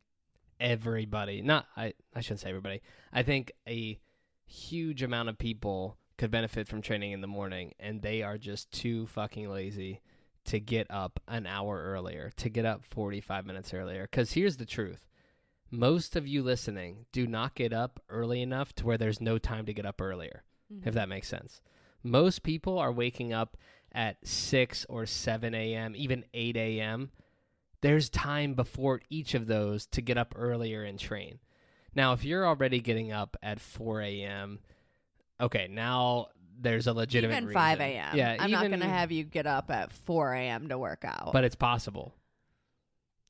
everybody, 0.59 1.43
not 1.43 1.67
I, 1.77 1.93
I 2.15 2.21
shouldn't 2.21 2.41
say 2.41 2.49
everybody, 2.49 2.81
I 3.12 3.23
think 3.23 3.53
a 3.69 3.99
huge 4.47 5.03
amount 5.03 5.29
of 5.29 5.39
people 5.39 5.99
could 6.17 6.31
benefit 6.31 6.69
from 6.69 6.81
training 6.81 7.12
in 7.12 7.21
the 7.21 7.27
morning, 7.27 7.75
and 7.79 8.01
they 8.01 8.23
are 8.23 8.39
just 8.39 8.71
too 8.71 9.07
fucking 9.09 9.51
lazy 9.51 10.01
to 10.47 10.61
get 10.61 10.87
up 10.91 11.21
an 11.29 11.47
hour 11.47 11.83
earlier, 11.83 12.31
to 12.37 12.49
get 12.49 12.65
up 12.65 12.85
45 12.85 13.47
minutes 13.47 13.73
earlier. 13.75 14.03
Because 14.11 14.33
here's 14.33 14.57
the 14.57 14.67
truth 14.67 15.07
most 15.71 16.15
of 16.17 16.27
you 16.29 16.43
listening 16.43 17.07
do 17.13 17.27
not 17.27 17.55
get 17.55 17.73
up 17.73 18.01
early 18.09 18.41
enough 18.41 18.73
to 18.77 18.87
where 18.87 18.99
there's 18.99 19.21
no 19.21 19.37
time 19.39 19.67
to 19.67 19.75
get 19.75 19.87
up 19.87 20.01
earlier, 20.01 20.43
Mm-hmm. 20.73 20.89
if 20.89 20.95
that 20.95 21.09
makes 21.09 21.29
sense. 21.29 21.61
Most 22.03 22.43
people 22.43 22.79
are 22.79 22.91
waking 22.93 23.33
up 23.33 23.57
at 23.93 24.17
6 24.27 24.85
or 24.89 25.07
7 25.07 25.55
a.m., 25.55 25.95
even 25.97 26.25
8 26.35 26.57
a.m. 26.57 27.11
There's 27.83 28.09
time 28.09 28.55
before 28.55 29.01
each 29.09 29.35
of 29.35 29.47
those 29.47 29.87
to 29.87 30.01
get 30.03 30.19
up 30.19 30.35
earlier 30.37 30.83
and 30.83 30.99
train. 30.99 31.39
Now, 31.95 32.13
if 32.15 32.25
you're 32.25 32.47
already 32.47 32.81
getting 32.81 33.13
up 33.13 33.37
at 33.43 33.61
4 33.61 34.03
a.m., 34.03 34.59
okay, 35.41 35.69
now 35.71 36.29
there's 36.59 36.87
a 36.87 36.92
legitimate 36.92 37.42
even 37.42 37.53
5 37.53 37.79
reason. 37.79 37.92
a.m. 37.92 38.16
Yeah, 38.16 38.37
I'm 38.38 38.51
not 38.51 38.69
going 38.69 38.81
to 38.81 38.87
have 38.87 39.12
you 39.12 39.25
get 39.25 39.47
up 39.47 39.71
at 39.71 39.92
4 39.92 40.35
a.m. 40.35 40.69
to 40.69 40.79
work 40.79 41.05
out. 41.05 41.31
But 41.33 41.45
it's 41.45 41.57
possible. 41.57 42.14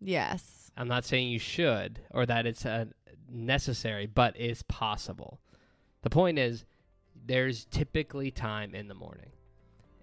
yes. 0.01 0.71
I'm 0.79 0.89
not 0.89 1.07
saying 1.07 1.29
you 1.29 1.39
should 1.39 2.01
or 2.11 2.27
that 2.27 2.45
it's 2.45 2.67
uh, 2.67 2.85
necessary, 3.31 4.05
but 4.07 4.39
it's 4.39 4.63
possible. 4.63 5.41
The 6.03 6.11
point 6.11 6.39
is, 6.39 6.67
there's 7.25 7.65
typically 7.65 8.31
time 8.31 8.75
in 8.75 8.89
the 8.89 8.95
morning. 8.95 9.31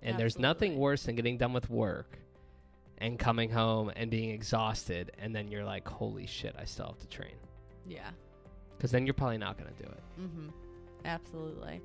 And 0.02 0.20
there's 0.20 0.38
nothing 0.38 0.78
worse 0.78 1.04
than 1.04 1.16
getting 1.16 1.38
done 1.38 1.54
with 1.54 1.70
work 1.70 2.18
and 2.98 3.18
coming 3.18 3.50
home 3.50 3.92
and 3.96 4.10
being 4.12 4.32
exhausted. 4.32 5.12
And 5.18 5.34
then 5.34 5.48
you're 5.48 5.64
like, 5.64 5.88
holy 5.88 6.26
shit, 6.26 6.56
I 6.60 6.66
still 6.66 6.88
have 6.88 7.00
to 7.00 7.08
train. 7.08 7.36
Yeah. 7.88 8.10
Because 8.76 8.92
then 8.92 9.06
you're 9.06 9.14
probably 9.14 9.38
not 9.38 9.58
going 9.58 9.74
to 9.74 9.84
do 9.84 9.90
it. 9.90 10.04
Mm-hmm. 10.20 10.50
Absolutely. 11.06 11.82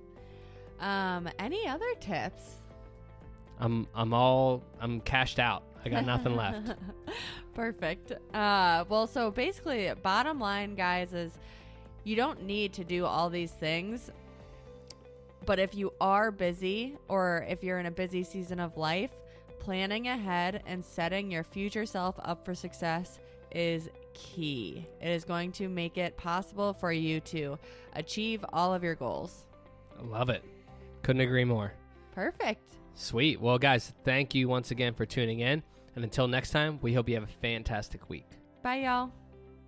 Um, 0.81 1.29
any 1.39 1.67
other 1.67 1.95
tips? 2.01 2.57
I'm, 3.61 3.87
I'm 3.95 4.13
all, 4.13 4.63
I'm 4.81 5.01
cashed 5.01 5.39
out. 5.39 5.65
I 5.85 5.89
got 5.89 6.07
nothing 6.07 6.37
left. 6.37 6.73
Perfect. 7.55 8.13
Uh, 8.35 8.85
well, 8.89 9.07
so 9.07 9.31
basically, 9.31 9.93
bottom 10.03 10.39
line, 10.39 10.75
guys, 10.75 11.13
is 11.13 11.33
you 12.05 12.17
don't 12.17 12.45
need 12.45 12.73
to 12.75 12.85
do 12.85 13.05
all 13.05 13.31
these 13.31 13.51
things. 13.51 14.11
But 15.47 15.59
if 15.59 15.75
you 15.75 15.93
are 16.01 16.31
busy 16.31 16.97
or 17.09 17.47
if 17.49 17.63
you're 17.63 17.79
in 17.79 17.87
a 17.87 17.91
busy 17.91 18.23
season 18.23 18.61
of 18.61 18.77
life, 18.77 19.11
planning 19.59 20.09
ahead 20.09 20.63
and 20.67 20.85
setting 20.85 21.31
your 21.31 21.45
future 21.45 21.87
self 21.87 22.17
up 22.23 22.45
for 22.45 22.55
success 22.55 23.19
is 23.53 23.89
key. 24.15 24.87
It 25.01 25.09
is 25.09 25.25
going 25.25 25.53
to 25.53 25.69
make 25.69 25.97
it 25.97 26.17
possible 26.17 26.73
for 26.73 26.93
you 26.93 27.21
to 27.21 27.59
achieve 27.95 28.45
all 28.53 28.75
of 28.75 28.83
your 28.83 28.95
goals. 28.95 29.45
I 29.99 30.03
love 30.05 30.29
it. 30.29 30.43
Couldn't 31.03 31.23
agree 31.23 31.45
more. 31.45 31.73
Perfect. 32.15 32.75
Sweet. 32.95 33.41
Well, 33.41 33.59
guys, 33.59 33.93
thank 34.05 34.35
you 34.35 34.49
once 34.49 34.71
again 34.71 34.95
for 34.95 35.07
tuning 35.07 35.41
in. 35.41 35.63
And 35.95 36.05
until 36.05 36.29
next 36.29 36.51
time, 36.51 36.79
we 36.83 36.95
hope 36.95 37.09
you 37.09 37.15
have 37.15 37.25
a 37.25 37.41
fantastic 37.41 38.09
week. 38.09 38.27
Bye, 38.63 38.81
y'all. 38.81 39.11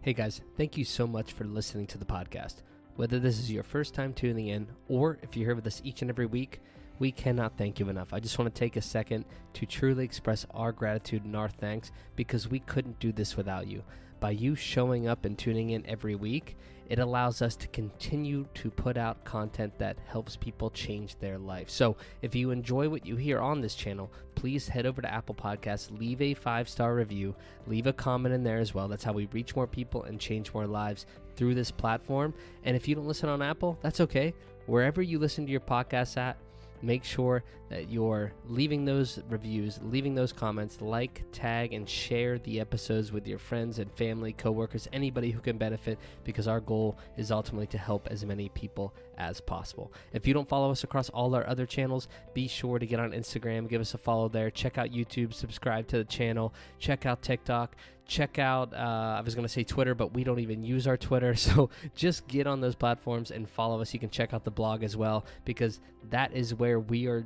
Hey, 0.03 0.12
guys, 0.12 0.40
thank 0.57 0.77
you 0.77 0.85
so 0.85 1.07
much 1.07 1.33
for 1.33 1.45
listening 1.45 1.87
to 1.88 1.99
the 1.99 2.05
podcast. 2.05 2.62
Whether 2.97 3.19
this 3.19 3.38
is 3.38 3.51
your 3.51 3.62
first 3.62 3.95
time 3.95 4.12
tuning 4.12 4.49
in 4.49 4.69
or 4.88 5.19
if 5.23 5.37
you're 5.37 5.47
here 5.47 5.55
with 5.55 5.66
us 5.66 5.81
each 5.85 6.03
and 6.03 6.11
every 6.11 6.27
week, 6.27 6.61
we 6.99 7.11
cannot 7.11 7.57
thank 7.57 7.81
you 7.81 7.88
enough. 7.88 8.12
I 8.12 8.21
just 8.21 8.38
want 8.38 8.55
to 8.55 8.59
take 8.59 8.77
a 8.77 8.83
second 8.83 9.25
to 9.55 9.66
truly 9.66 10.05
express 10.05 10.47
our 10.53 10.71
gratitude 10.71 11.25
and 11.25 11.35
our 11.35 11.49
thanks 11.49 11.93
because 12.14 12.49
we 12.49 12.61
couldn't 12.61 13.01
do 13.01 13.11
this 13.11 13.37
without 13.37 13.66
you. 13.66 13.83
By 14.20 14.33
you 14.33 14.54
showing 14.54 15.09
up 15.09 15.24
and 15.24 15.37
tuning 15.37 15.70
in 15.70 15.87
every 15.87 16.14
week, 16.14 16.56
it 16.90 16.98
allows 16.98 17.40
us 17.40 17.54
to 17.56 17.68
continue 17.68 18.46
to 18.54 18.68
put 18.68 18.96
out 18.96 19.24
content 19.24 19.72
that 19.78 19.96
helps 20.06 20.37
people 20.37 20.70
change 20.70 21.16
their 21.16 21.38
life. 21.38 21.70
So, 21.70 21.96
if 22.20 22.35
you 22.35 22.50
enjoy 22.50 22.88
what 22.88 23.06
you 23.06 23.16
hear 23.16 23.38
on 23.38 23.61
this 23.61 23.76
channel, 23.76 24.12
please 24.35 24.68
head 24.68 24.87
over 24.87 25.00
to 25.00 25.12
Apple 25.12 25.37
Podcasts, 25.37 25.96
leave 25.98 26.20
a 26.20 26.35
five 26.35 26.68
star 26.68 26.94
review, 26.94 27.35
leave 27.66 27.87
a 27.87 27.92
comment 27.92 28.35
in 28.35 28.42
there 28.42 28.59
as 28.59 28.74
well. 28.74 28.88
That's 28.88 29.04
how 29.04 29.12
we 29.12 29.26
reach 29.26 29.54
more 29.54 29.68
people 29.68 30.02
and 30.02 30.20
change 30.20 30.52
more 30.52 30.66
lives 30.66 31.06
through 31.37 31.54
this 31.54 31.70
platform. 31.70 32.35
And 32.64 32.76
if 32.76 32.88
you 32.88 32.96
don't 32.96 33.06
listen 33.06 33.28
on 33.28 33.40
Apple, 33.40 33.78
that's 33.83 34.00
okay. 34.00 34.35
Wherever 34.66 35.00
you 35.00 35.18
listen 35.18 35.46
to 35.46 35.52
your 35.52 35.61
podcasts 35.61 36.16
at, 36.16 36.37
make 36.83 37.05
sure 37.05 37.45
that 37.69 37.90
you're 37.90 38.33
leaving 38.47 38.85
those 38.85 39.21
reviews, 39.29 39.79
leaving 39.83 40.14
those 40.14 40.33
comments, 40.33 40.81
like, 40.81 41.23
tag, 41.33 41.73
and 41.73 41.88
share 41.88 42.38
the 42.38 42.61
episodes 42.61 43.12
with 43.12 43.27
your 43.27 43.38
friends 43.38 43.79
and 43.79 43.93
family, 43.93 44.33
coworkers, 44.33 44.88
anybody 44.93 45.31
who 45.31 45.40
can 45.40 45.57
benefit, 45.57 45.99
because 46.25 46.49
our 46.49 46.61
goal 46.61 46.99
is 47.16 47.31
ultimately 47.31 47.69
to 47.69 47.79
help 47.79 48.09
as 48.11 48.25
many 48.25 48.49
people 48.51 48.93
as 49.20 49.40
possible. 49.40 49.92
If 50.12 50.26
you 50.26 50.35
don't 50.35 50.48
follow 50.48 50.70
us 50.70 50.83
across 50.83 51.11
all 51.11 51.35
our 51.35 51.46
other 51.46 51.66
channels, 51.66 52.09
be 52.35 52.48
sure 52.48 52.78
to 52.78 52.87
get 52.87 52.98
on 52.98 53.12
Instagram, 53.12 53.68
give 53.68 53.80
us 53.80 53.94
a 53.94 53.98
follow 53.98 54.28
there, 54.28 54.50
check 54.50 54.78
out 54.78 54.90
YouTube, 54.90 55.35
subscribe 55.35 55.87
to 55.88 55.98
the 55.98 56.04
channel, 56.04 56.54
check 56.78 57.06
out 57.06 57.22
TikTok. 57.22 57.76
Check 58.06 58.40
out, 58.40 58.74
uh, 58.74 59.16
I 59.18 59.20
was 59.20 59.37
going 59.37 59.44
to 59.44 59.48
say 59.48 59.62
Twitter, 59.62 59.94
but 59.94 60.12
we 60.12 60.24
don't 60.24 60.40
even 60.40 60.64
use 60.64 60.88
our 60.88 60.96
Twitter. 60.96 61.35
So 61.37 61.70
just 61.94 62.26
get 62.26 62.48
on 62.48 62.61
those 62.61 62.74
platforms 62.74 63.30
and 63.30 63.48
follow 63.48 63.80
us. 63.80 63.94
You 63.94 64.00
can 64.00 64.11
check 64.11 64.35
out 64.35 64.42
the 64.42 64.50
blog 64.50 64.83
as 64.83 64.96
well, 64.96 65.24
because 65.44 65.80
that 66.11 66.33
is 66.33 66.52
where 66.52 66.80
we 66.80 67.06
are 67.06 67.24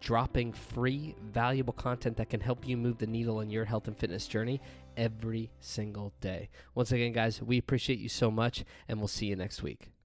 dropping 0.00 0.52
free, 0.52 1.14
valuable 1.32 1.72
content 1.72 2.18
that 2.18 2.28
can 2.28 2.40
help 2.40 2.68
you 2.68 2.76
move 2.76 2.98
the 2.98 3.06
needle 3.06 3.40
in 3.40 3.48
your 3.48 3.64
health 3.64 3.88
and 3.88 3.96
fitness 3.96 4.26
journey 4.26 4.60
every 4.96 5.50
single 5.60 6.12
day. 6.20 6.48
Once 6.74 6.92
again, 6.92 7.12
guys, 7.12 7.40
we 7.42 7.58
appreciate 7.58 7.98
you 7.98 8.08
so 8.08 8.30
much, 8.30 8.64
and 8.88 8.98
we'll 8.98 9.08
see 9.08 9.26
you 9.26 9.36
next 9.36 9.62
week. 9.62 9.95